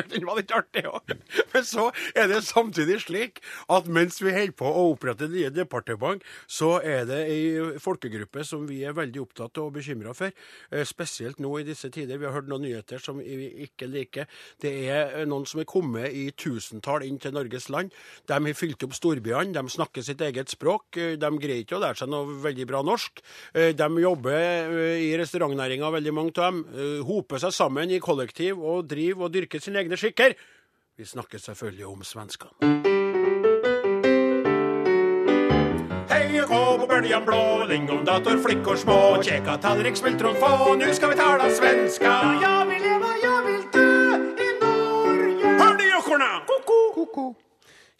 den 0.09 0.25
var 0.27 0.37
litt 0.39 0.51
artig 0.55 0.85
òg. 0.87 1.13
Men 1.53 1.65
så 1.67 1.89
er 2.17 2.29
det 2.31 2.39
samtidig 2.47 2.99
slik 3.03 3.41
at 3.71 3.89
mens 3.91 4.19
vi 4.23 4.31
holder 4.33 4.55
på 4.57 4.69
å 4.69 4.85
opprette 4.93 5.27
nye 5.31 5.49
departement, 5.53 6.23
så 6.47 6.77
er 6.79 7.05
det 7.09 7.19
ei 7.31 7.77
folkegruppe 7.81 8.43
som 8.47 8.65
vi 8.69 8.81
er 8.87 8.95
veldig 8.97 9.23
opptatt 9.25 9.59
av 9.59 9.67
og 9.69 9.75
bekymra 9.77 10.13
for. 10.17 10.31
eh, 10.71 10.85
Spesielt 10.87 11.39
nå 11.43 11.51
i 11.59 11.65
disse 11.67 11.91
tider. 11.93 12.17
Vi 12.21 12.25
har 12.29 12.33
hørt 12.37 12.49
noen 12.51 12.63
nyheter 12.65 13.01
som 13.03 13.19
vi 13.19 13.49
ikke 13.67 13.89
liker. 13.89 14.29
Det 14.61 14.71
er 14.89 15.19
eh, 15.21 15.27
noen 15.29 15.45
som 15.49 15.61
er 15.61 15.69
kommet 15.69 16.15
i 16.15 16.29
tusentall 16.31 17.05
inn 17.07 17.19
til 17.21 17.35
Norges 17.35 17.69
land. 17.69 17.91
De 18.29 18.39
har 18.39 18.57
fylt 18.57 18.83
opp 18.87 18.95
storbyene, 19.09 19.53
de 19.53 19.63
snakker 19.69 20.03
sitt 20.05 20.21
eget 20.21 20.49
språk. 20.49 20.97
eh, 20.97 21.15
De 21.17 21.29
greier 21.41 21.63
ikke 21.63 21.77
å 21.77 21.81
lære 21.81 21.97
seg 21.97 22.09
noe 22.09 22.25
veldig 22.43 22.67
bra 22.67 22.81
norsk. 22.83 23.21
Eh, 23.53 23.71
De 23.73 23.87
jobber 24.01 24.37
eh, 24.37 25.01
i 25.09 25.17
restaurantnæringa, 25.17 25.89
veldig 25.91 26.13
mange 26.13 26.31
av 26.37 26.53
dem. 26.53 26.65
Hoper 27.05 27.39
seg 27.39 27.51
sammen 27.51 27.89
i 27.91 27.99
kollektiv 27.99 28.59
og 28.59 28.87
driver 28.87 29.25
og 29.25 29.33
dyrker 29.33 29.59
sine 29.59 29.79
egne 29.81 29.97
skikker. 29.97 30.35
Vi 30.97 31.05
snakker 31.05 31.39
selvfølgelig 31.39 31.85
om 31.87 32.03
svenskene. 32.03 32.53
Hei 36.09 36.39
og 36.41 36.49
gå 36.49 36.61
på 36.81 36.87
böljan 36.89 37.25
blå, 37.25 37.65
lingondator, 37.69 38.37
flickor 38.43 38.75
små 38.77 39.21
Kjeka 39.23 39.57
tallrik, 39.61 39.95
smultron 39.97 40.35
få, 40.35 40.75
nu 40.77 40.93
skal 40.93 41.09
vi 41.13 41.15
tala 41.15 41.49
svenska 41.55 42.13
Jag 42.41 42.65
vill 42.69 42.81
leva, 42.83 43.11
jeg 43.23 43.45
vil 43.47 43.61
dø 43.73 43.85
i 44.43 44.49
Norge 44.61 45.55
Hör 45.61 45.77
ni 45.77 45.89
jockorna? 45.91 46.31
Koko! 46.47 47.35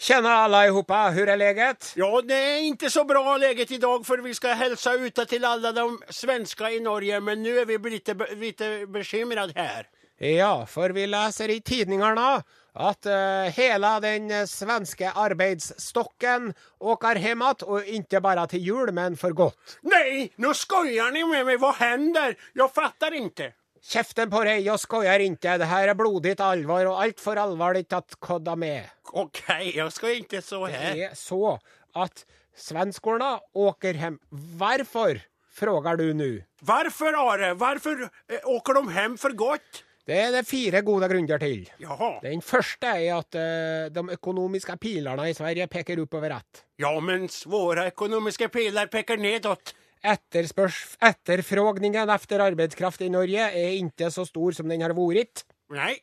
Tjena 0.01 0.33
allihopa, 0.33 1.09
hur 1.09 1.29
är 1.29 1.38
läget? 1.38 1.93
Ja, 1.95 2.21
det 2.21 2.33
är 2.33 2.59
inte 2.59 2.89
så 2.89 3.03
bra 3.03 3.38
läget 3.38 3.71
idag 3.71 4.05
för 4.05 4.17
vi 4.17 4.33
ska 4.33 4.47
hälsa 4.47 4.93
ute 4.93 5.25
till 5.25 5.45
alla 5.45 5.71
de 5.71 6.01
svenska 6.09 6.71
i 6.71 6.79
Norge 6.79 7.19
men 7.19 7.43
nu 7.43 7.59
är 7.59 7.65
vi 7.65 7.89
lite, 7.89 8.13
lite 8.35 8.85
bekymrade 8.88 9.53
här. 9.55 9.88
Ja, 10.17 10.65
for 10.65 10.89
vi 10.89 11.07
läser 11.07 11.49
i 11.49 11.62
tidningarna 11.62 12.43
at 12.73 13.05
uh, 13.05 13.51
hela 13.51 13.99
den 13.99 14.31
eh, 14.31 14.45
svenske 14.45 15.12
arbeidsstokken 15.12 16.53
åker 16.79 17.15
hemåt, 17.15 17.63
og 17.63 17.88
ikke 17.88 18.21
bare 18.21 18.47
til 18.47 18.67
jul, 18.67 18.91
men 18.93 19.17
for 19.17 19.33
godt. 19.33 19.79
Nej, 19.81 20.31
nu 20.35 20.53
skojar 20.53 21.12
ni 21.12 21.23
med 21.23 21.45
mig, 21.45 21.57
vad 21.57 21.75
händer? 21.75 22.35
Jag 22.53 22.73
fattar 22.73 23.13
inte. 23.13 23.53
Kjeften 23.79 24.29
på 24.31 24.41
deg, 24.43 24.65
jeg 24.65 24.81
skoier 24.81 25.23
ikke, 25.23 25.55
det 25.61 25.69
her 25.69 25.91
er 25.91 25.97
blodig 25.97 26.35
alvor, 26.43 26.91
og 26.91 27.03
altfor 27.05 27.39
alvorlig 27.39 27.85
til 27.87 28.01
at 28.01 28.17
kodda 28.19 28.55
med. 28.59 28.89
OK, 29.13 29.43
jeg 29.75 29.91
skal 29.95 30.19
ikke 30.19 30.41
så 30.43 30.65
her. 30.67 30.93
Det 30.93 31.07
er 31.09 31.17
så 31.17 31.57
at 31.95 32.25
svenskorna 32.59 33.37
åker 33.55 33.97
hjem. 33.97 34.19
Hvorfor, 34.29 35.21
frågar 35.55 35.97
du 35.97 36.11
nå? 36.13 36.31
Hvorfor, 36.61 37.15
Are? 37.15 37.53
Varför 37.53 38.09
eh, 38.27 38.39
åker 38.43 38.73
de 38.73 38.93
hjem 38.93 39.17
for 39.17 39.29
godt? 39.29 39.85
Det 40.09 40.17
er 40.17 40.31
det 40.33 40.47
fire 40.49 40.81
gode 40.81 41.07
grunner 41.11 41.37
til. 41.37 41.67
Jaha. 41.77 42.15
Den 42.23 42.41
første 42.41 42.89
er 42.97 43.19
at 43.19 43.35
uh, 43.37 43.89
de 43.93 44.15
økonomiske 44.15 44.73
pilene 44.81 45.27
i 45.29 45.35
Sverige 45.37 45.67
peker 45.69 46.01
oppover 46.01 46.33
rett. 46.33 46.63
Ja, 46.81 46.95
men 46.99 47.27
våre 47.45 47.91
økonomiske 47.91 48.49
piler 48.49 48.89
peker 48.89 49.21
nedåt. 49.21 49.75
Etterfrågningen 50.03 52.09
efter 52.09 52.39
arbeidskraft 52.43 53.01
i 53.01 53.09
Norge 53.12 53.49
er 53.49 53.73
ikke 53.77 54.09
så 54.13 54.25
stor 54.27 54.51
som 54.55 54.69
den 54.71 54.81
har 54.81 54.93
vært. 54.97 55.43
Nei. 55.73 55.95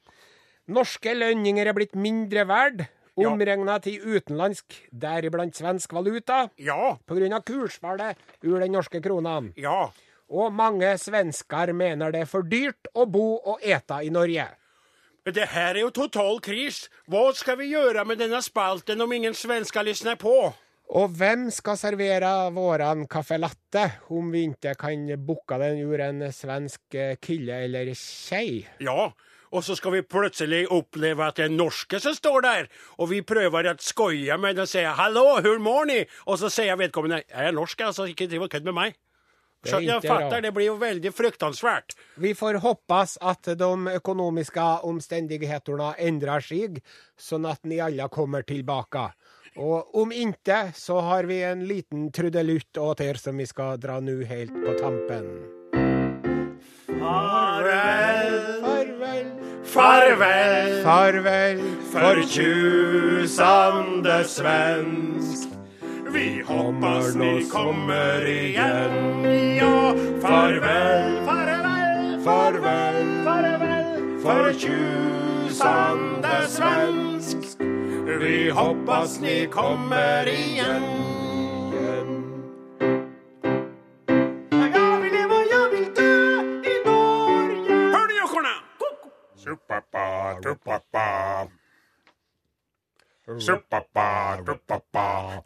Norske 0.68 1.14
lønninger 1.14 1.66
er 1.70 1.74
blitt 1.76 1.94
mindre 1.94 2.42
verd, 2.48 2.84
omregna 3.16 3.78
til 3.80 4.02
utenlandsk, 4.02 4.74
deriblant 4.92 5.56
svensk 5.56 5.92
valuta, 5.96 6.48
Ja, 6.58 6.96
pga. 7.06 7.40
kursfallet 7.40 8.16
ur 8.44 8.60
den 8.60 8.72
norske 8.72 9.00
kronen. 9.00 9.52
ja. 9.56 9.90
Og 10.28 10.52
mange 10.52 10.98
svensker 10.98 11.72
mener 11.72 12.10
det 12.10 12.20
er 12.22 12.26
for 12.26 12.42
dyrt 12.42 12.88
å 12.96 13.06
bo 13.06 13.36
og 13.46 13.60
ete 13.62 14.00
i 14.02 14.10
Norge. 14.10 14.48
Men 15.24 15.34
det 15.34 15.46
her 15.48 15.74
er 15.76 15.80
jo 15.84 15.90
total 15.90 16.40
kris. 16.40 16.88
Hva 17.08 17.32
skal 17.32 17.56
vi 17.58 17.70
gjøre 17.70 18.04
med 18.04 18.18
denne 18.18 18.42
spalten 18.42 19.00
om 19.00 19.12
ingen 19.12 19.34
svensker 19.34 19.84
lysner 19.84 20.16
på? 20.16 20.52
Og 20.94 21.10
hvem 21.18 21.48
skal 21.50 21.78
servere 21.80 22.30
våran 22.54 23.06
caffè 23.10 23.40
latte 23.42 23.88
om 24.14 24.28
vi 24.30 24.44
ikke 24.52 24.76
kan 24.78 25.08
booke 25.18 25.58
den 25.58 25.80
ur 25.82 26.02
en 26.04 26.28
svensk 26.32 26.94
eh, 26.94 27.16
kille 27.18 27.64
eller 27.66 27.90
kjei? 27.90 28.62
Ja, 28.78 29.10
og 29.50 29.64
så 29.66 29.74
skal 29.78 29.96
vi 29.96 30.04
plutselig 30.06 30.62
oppleve 30.70 31.26
at 31.26 31.40
det 31.40 31.48
er 31.48 31.56
norske 31.56 31.98
som 32.02 32.14
står 32.14 32.46
der, 32.46 32.70
og 32.98 33.10
vi 33.10 33.22
prøver 33.26 33.70
å 33.70 33.74
skoie 33.82 34.38
med 34.38 34.56
den 34.56 34.66
og 34.66 34.70
sier 34.70 34.94
«Hallo, 34.98 35.40
hur 35.42 35.58
mår 35.62 35.90
ni? 35.90 35.98
og 36.26 36.38
så 36.38 36.52
sier 36.52 36.78
vedkommende 36.78 37.22
'jeg 37.24 37.50
er 37.50 37.56
norsk 37.56 37.80
altså, 37.80 38.06
ikke 38.06 38.30
driv 38.30 38.46
og 38.46 38.50
kødd 38.50 38.70
med 38.70 38.78
meg'. 38.78 38.96
Så 39.66 39.80
fattar, 39.82 40.30
bra. 40.30 40.40
det 40.40 40.52
blir 40.54 40.66
jo 40.66 40.76
veldig 40.78 41.10
fruktansvært. 41.10 41.96
Vi 42.22 42.34
får 42.34 42.60
hoppas 42.62 43.16
at 43.18 43.48
de 43.58 43.70
økonomiske 43.96 44.66
omstendighetene 44.86 45.94
endrer 45.98 46.44
seg, 46.44 46.78
sånn 47.18 47.48
at 47.50 47.64
ni 47.64 47.80
alle 47.82 48.06
kommer 48.12 48.46
tilbake. 48.46 49.08
Og 49.56 49.94
om 49.96 50.12
ikke, 50.12 50.72
så 50.76 51.00
har 51.00 51.24
vi 51.24 51.40
en 51.48 51.64
liten 51.68 52.10
trudelutt 52.12 52.76
åt 52.78 52.98
dere 53.00 53.16
som 53.20 53.36
vi 53.40 53.46
skal 53.48 53.80
dra 53.80 54.00
nå 54.04 54.18
helt 54.28 54.52
på 54.52 54.76
tampen. 54.80 55.30
Farvel, 56.86 58.56
Farvel, 59.66 59.66
farvel, 59.66 60.84
farvel, 60.84 61.60
förtjusande 61.92 64.24
svensk. 64.24 65.48
Vi 66.12 66.42
hoppas 66.46 67.14
ni 67.14 67.44
kommer 67.52 68.26
igjen, 68.26 69.24
Ja, 69.56 69.94
farvel, 70.22 71.26
farvel, 71.26 72.20
farvel, 72.24 73.24
farvel, 73.24 74.20
förtjusande 74.22 76.46
svensk. 76.48 77.75
Vi 78.06 78.50
hoppas 78.50 79.20
ni 79.20 79.46
kommer 79.46 80.28
igen. 80.28 80.95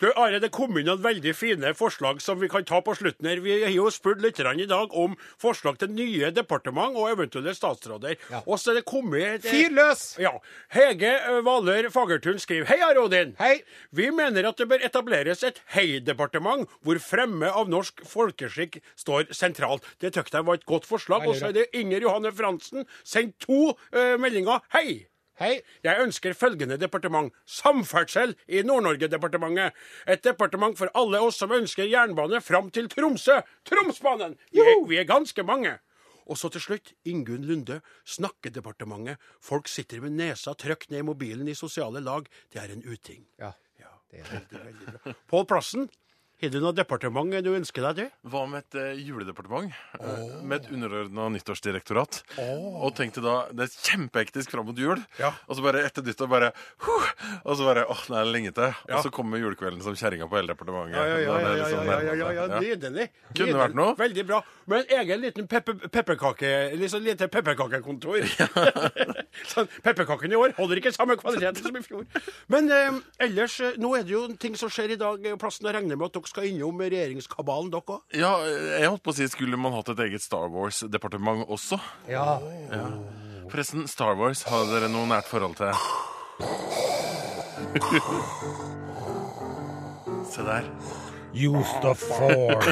Du, 0.00 0.06
Are, 0.16 0.38
det 0.40 0.50
kom 0.54 0.76
inn 0.78 0.86
noen 0.88 1.02
veldig 1.02 1.32
fine 1.36 1.72
forslag 1.76 2.20
som 2.22 2.38
vi 2.40 2.48
kan 2.52 2.64
ta 2.68 2.80
på 2.84 2.94
slutten 2.98 3.26
her. 3.28 3.40
Vi 3.44 3.56
har 3.64 3.72
jo 3.74 3.88
spurt 3.92 4.22
litt 4.24 4.38
i 4.40 4.66
dag 4.68 4.94
om 4.96 5.16
forslag 5.40 5.78
til 5.80 5.90
nye 5.94 6.30
departement 6.34 6.96
og 6.96 7.10
eventuelle 7.10 7.54
statsråder. 7.56 8.16
Og 8.46 8.58
så 8.58 8.70
er 8.72 8.80
det 8.80 8.84
kommet 8.88 9.22
et- 9.44 9.48
Fyr 9.50 9.70
løs! 9.74 10.16
Ja. 10.18 10.32
Hege 10.70 11.10
eh, 11.20 11.40
Hvaler 11.42 11.90
Fagertun 11.90 12.38
skriver 12.38 12.66
Hei, 12.70 12.80
Are 12.86 13.00
Odin. 13.02 13.34
Hei. 13.38 13.62
Vi 13.92 14.10
mener 14.10 14.48
at 14.48 14.56
det 14.56 14.68
bør 14.70 14.84
etableres 14.86 15.42
et 15.44 15.60
hei-departement 15.74 16.68
hvor 16.82 16.98
fremme 17.02 17.50
av 17.50 17.68
norsk 17.68 18.04
folkeskikk 18.06 18.80
står 18.96 19.32
sentralt. 19.34 19.84
Det 20.00 20.14
tykte 20.14 20.38
jeg 20.40 20.46
var 20.46 20.54
et 20.60 20.66
godt 20.66 20.86
forslag. 20.88 21.26
Og 21.26 21.36
så 21.36 21.50
er 21.50 21.52
det 21.52 21.68
Inger 21.74 22.00
Johanne 22.06 22.32
Fransen 22.32 22.86
sendt 23.04 23.38
to 23.40 23.74
eh, 23.92 24.16
meldinger. 24.20 24.60
Hei! 24.74 25.06
Hei. 25.40 25.62
Jeg 25.80 26.04
ønsker 26.04 26.34
følgende 26.36 26.76
departement. 26.76 27.32
Samferdsel 27.48 28.34
i 28.44 28.60
Nord-Norge-departementet. 28.60 29.72
Et 30.04 30.20
departement 30.20 30.76
for 30.76 30.92
alle 30.92 31.22
oss 31.24 31.38
som 31.40 31.54
ønsker 31.56 31.88
jernbane 31.88 32.42
fram 32.44 32.68
til 32.68 32.90
Tromsø. 32.92 33.38
Tromsbanen! 33.64 34.36
Vi 34.52 34.60
er, 34.60 34.82
vi 34.90 34.98
er 35.00 35.08
ganske 35.08 35.44
mange. 35.48 35.78
Og 36.28 36.36
så 36.36 36.50
til 36.52 36.60
slutt, 36.60 36.92
Ingunn 37.08 37.48
Lunde, 37.48 37.80
Snakkedepartementet. 38.04 39.16
Folk 39.40 39.72
sitter 39.72 40.04
med 40.04 40.18
nesa 40.20 40.52
trykt 40.52 40.92
ned 40.92 41.00
i 41.00 41.08
mobilen 41.08 41.48
i 41.48 41.56
sosiale 41.56 42.04
lag. 42.04 42.28
Det 42.52 42.60
er 42.60 42.76
en 42.76 42.84
uting. 42.84 43.24
Ja. 43.40 43.54
Ja, 43.80 43.96
det 44.12 44.20
er 44.20 44.28
veldig, 44.34 44.64
veldig 44.66 44.92
bra. 44.92 45.16
Pål 45.32 45.48
Plassen, 45.48 45.88
har 46.40 46.52
du 46.52 46.58
noe 46.62 46.72
departement 46.76 47.32
du 47.44 47.50
ønsker 47.52 47.84
deg 47.84 47.98
til? 47.98 48.08
Hva 48.32 48.44
med 48.48 48.64
et 48.64 48.78
eh, 48.80 49.00
juledepartement? 49.04 49.72
Eh, 49.98 50.34
med 50.42 50.60
et 50.60 50.70
underordna 50.72 51.28
nyttårsdirektorat. 51.34 52.20
Og 52.40 52.94
tenkte 52.96 53.22
da 53.24 53.34
Det 53.52 53.66
er 53.66 53.74
kjempehektisk 53.90 54.54
fram 54.54 54.68
mot 54.70 54.78
jul. 54.78 55.00
Ja. 55.20 55.32
Og 55.48 55.58
så 55.58 55.64
bare 55.64 55.84
etter 55.86 56.04
nyttår 56.06 56.30
bare 56.30 56.52
huh, 56.86 57.10
Og 57.44 57.58
så 57.58 57.66
bare 57.68 57.84
åh, 57.90 58.04
nå 58.10 58.18
er 58.20 58.30
lenge 58.30 58.54
til. 58.56 58.72
Ja. 58.88 58.98
Og 58.98 59.04
så 59.06 59.12
kommer 59.14 59.42
julekvelden 59.42 59.84
som 59.84 59.96
kjerringa 59.98 60.28
på 60.30 60.40
hele 60.40 60.54
departementet. 60.54 60.96
Ja, 60.96 61.04
ja, 61.04 61.18
ja, 61.20 61.36
er 61.36 61.44
ja, 61.44 61.50
ja, 61.50 61.58
liksom 61.60 61.90
ja, 61.90 61.98
ja, 62.08 62.14
ja, 62.20 62.30
ja. 62.40 62.62
Nydelig. 62.64 63.08
Kunne 63.36 63.60
vært 63.60 63.78
noe. 63.78 63.96
Veldig 64.00 64.26
bra. 64.30 64.40
Med 64.70 64.84
en 64.86 65.00
egen 65.00 65.24
liten 65.26 65.50
pepper, 65.50 65.88
pepperkake, 65.92 66.52
liksom 66.80 67.04
lite 67.04 67.28
pepperkakekontor. 67.32 68.24
sånn, 69.52 69.68
pepperkakene 69.84 70.36
i 70.36 70.40
år 70.40 70.54
holder 70.58 70.80
ikke 70.80 70.92
samme 70.94 71.16
kvalitet 71.20 71.60
som 71.62 71.76
i 71.76 71.82
fjor. 71.84 72.06
Men 72.52 72.70
eh, 72.74 73.00
ellers, 73.26 73.58
eh, 73.64 73.76
nå 73.80 73.92
er 73.98 74.06
det 74.06 74.14
jo 74.14 74.24
ting 74.40 74.56
som 74.58 74.72
skjer 74.72 74.94
i 74.94 75.00
dag. 75.00 75.24
eh, 75.26 75.38
Plassen 75.40 75.68
regner 75.70 75.98
med 75.98 76.10
at 76.10 76.18
dere 76.18 76.29
skal 76.30 76.46
innom 76.48 76.80
regjeringskabalen, 76.80 77.70
dere 77.72 77.82
òg. 77.96 78.00
Ja, 78.16 78.32
jeg 78.46 78.88
holdt 78.88 79.04
på 79.06 79.10
å 79.12 79.16
si 79.18 79.26
skulle 79.30 79.56
man 79.60 79.74
hatt 79.76 79.88
et 79.94 80.00
eget 80.06 80.22
Star 80.24 80.48
Wars-departement 80.52 81.40
også. 81.50 81.76
Ja. 82.10 82.38
Forresten, 83.50 83.86
Star 83.90 84.14
Wars, 84.18 84.40
har 84.46 84.60
dere 84.70 84.88
noe 84.92 85.06
nært 85.10 85.28
forhold 85.30 85.56
til? 85.58 85.70
Se 90.30 90.42
der. 90.46 90.64
Use 91.32 91.72
the 91.82 91.94
force. 91.94 92.66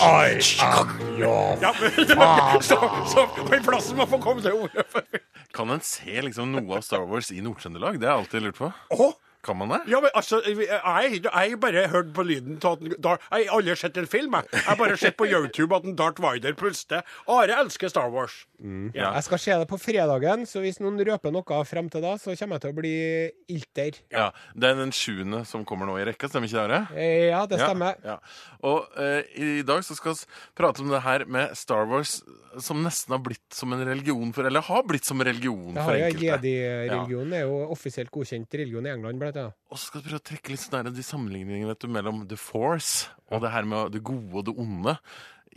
I 0.00 0.40
am 0.62 0.88
your 1.18 1.58
Ja, 1.60 1.74
men, 1.80 1.92
så, 2.62 2.76
så 3.12 3.24
men 3.50 3.62
plassen 3.66 3.96
må 3.98 4.06
få 4.08 4.18
komme 4.22 4.40
til 4.44 4.52
orde. 4.52 4.84
Kan 5.52 5.70
en 5.74 5.80
se 5.84 6.22
liksom 6.24 6.52
noe 6.54 6.76
av 6.78 6.82
Star 6.86 7.04
Wars 7.08 7.30
i 7.34 7.40
Nord-Trøndelag? 7.44 7.98
Det 8.00 8.06
har 8.08 8.14
jeg 8.16 8.22
alltid 8.24 8.42
lurt 8.46 8.58
på. 8.62 8.68
Å, 8.94 9.10
Kan 9.42 9.56
man 9.56 9.68
det? 9.70 9.80
Ja, 9.86 10.00
men 10.02 10.10
altså, 10.18 10.40
jeg 10.44 10.66
jeg 11.22 11.30
har 11.30 11.56
bare 11.62 11.86
hørt 11.88 12.12
på 12.12 12.24
lyden 12.26 12.58
til 12.60 12.68
at 12.72 12.80
den- 12.80 13.18
Jeg 13.30 13.46
har 13.48 13.56
aldri 13.58 13.76
sett 13.76 13.96
en 13.96 14.06
film, 14.06 14.32
jeg. 14.34 14.44
Jeg 14.52 14.62
har 14.66 14.76
bare 14.76 14.96
sett 14.96 15.16
på 15.16 15.26
YouTube 15.30 15.72
at 15.76 15.84
en 15.84 15.94
Darth 15.96 16.20
Vader 16.20 16.52
puster. 16.54 17.02
Are 17.28 17.46
elsker 17.48 17.88
Star 17.88 18.10
Wars. 18.10 18.46
Ja. 18.94 19.12
Jeg 19.14 19.22
skal 19.24 19.38
se 19.38 19.52
det 19.52 19.68
på 19.68 19.78
fredagen, 19.78 20.42
så 20.44 20.58
hvis 20.60 20.80
noen 20.80 20.98
røper 20.98 21.30
noe 21.32 21.64
frem 21.64 21.88
til 21.88 22.02
da, 22.02 22.16
så 22.18 22.34
kommer 22.36 22.58
jeg 22.58 22.60
til 22.62 22.72
å 22.72 22.78
bli 22.80 23.30
ilter. 23.48 24.00
Ja, 24.10 24.30
Det 24.58 24.64
er 24.70 24.74
den 24.74 24.90
sjuende 24.90 25.44
som 25.46 25.64
kommer 25.64 25.86
nå 25.86 25.96
i 26.00 26.04
rekka, 26.04 26.28
stemmer 26.28 26.48
ikke 26.50 26.66
det? 26.66 26.80
Are? 26.80 26.88
Eh, 26.98 27.28
Ja, 27.30 27.46
det 27.46 27.60
stemmer. 27.60 27.94
Ja, 28.04 28.16
ja. 28.16 28.18
Og 28.64 28.88
eh, 28.98 29.22
i 29.38 29.62
dag 29.62 29.82
så 29.84 29.94
skal 29.94 30.14
vi 30.14 30.26
prate 30.56 30.80
om 30.82 30.88
det 30.90 31.02
her 31.02 31.24
med 31.26 31.54
Star 31.56 31.86
Wars 31.86 32.22
som 32.58 32.82
nesten 32.82 33.12
har 33.14 33.20
blitt 33.22 33.54
som 33.54 33.72
en 33.72 33.84
religion 33.86 34.32
for 34.32 34.42
Eller 34.48 34.60
har 34.62 34.82
blitt 34.82 35.04
som 35.04 35.20
religion 35.20 35.74
Det 35.74 35.82
for 35.84 35.92
har 35.92 35.98
jo 35.98 36.04
enkelte. 36.08 36.42
Jedi-religionen 36.42 37.32
er 37.34 37.42
jo 37.44 37.58
offisielt 37.70 38.10
godkjent 38.10 38.50
religion 38.58 38.86
i 38.86 38.90
England, 38.90 39.20
blant 39.28 39.40
ja. 39.40 39.48
Og 39.70 39.78
så 39.78 39.88
skal 39.88 40.02
du 40.02 40.08
prøve 40.08 40.20
å 40.22 40.28
trekke 40.32 40.54
litt 40.54 40.62
sånn 40.62 40.78
der, 40.78 40.92
de 40.94 41.04
sammenligningene 41.06 41.72
vet 41.72 41.82
du, 41.84 41.90
mellom 41.92 42.22
The 42.28 42.38
Force 42.40 43.10
og 43.28 43.44
det 43.44 43.52
her 43.52 43.68
med 43.68 43.92
det 43.92 44.04
gode 44.06 44.40
og 44.40 44.46
det 44.48 44.54
onde 44.58 44.96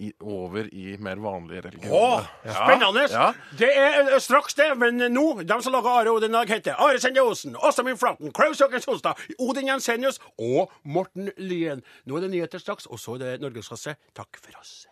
i, 0.01 0.11
over 0.19 0.67
i 0.73 0.95
mer 0.99 1.19
vanlige 1.21 1.61
religioner. 1.61 1.97
Åh, 1.97 2.29
spennende! 2.55 3.07
Ja. 3.11 3.31
Det 3.57 3.69
er 3.77 3.97
eh, 4.01 4.19
straks 4.23 4.55
det, 4.57 4.69
men 4.79 5.01
nå, 5.13 5.25
de 5.43 5.57
som 5.63 5.75
lager 5.75 5.91
Are 6.01 6.13
Odin 6.15 6.35
Dag, 6.35 6.49
heter 6.49 6.79
Are 6.81 6.99
Sende 7.01 7.23
Osen, 7.23 7.55
Åsa 7.55 7.85
Flaten, 7.95 8.31
Klaus 8.35 8.61
Åker 8.61 8.81
Solstad, 8.83 9.19
Odin 9.39 9.67
Jensenius 9.67 10.21
og 10.39 10.71
Morten 10.83 11.31
Lyen. 11.37 11.83
Nå 12.05 12.17
er 12.17 12.25
det 12.27 12.33
nyheter 12.35 12.63
straks, 12.63 12.89
og 12.89 12.99
så 12.99 13.19
er 13.19 13.25
det 13.25 13.35
Norgesklasse. 13.45 13.97
Takk 14.17 14.41
for 14.41 14.57
oss. 14.61 14.90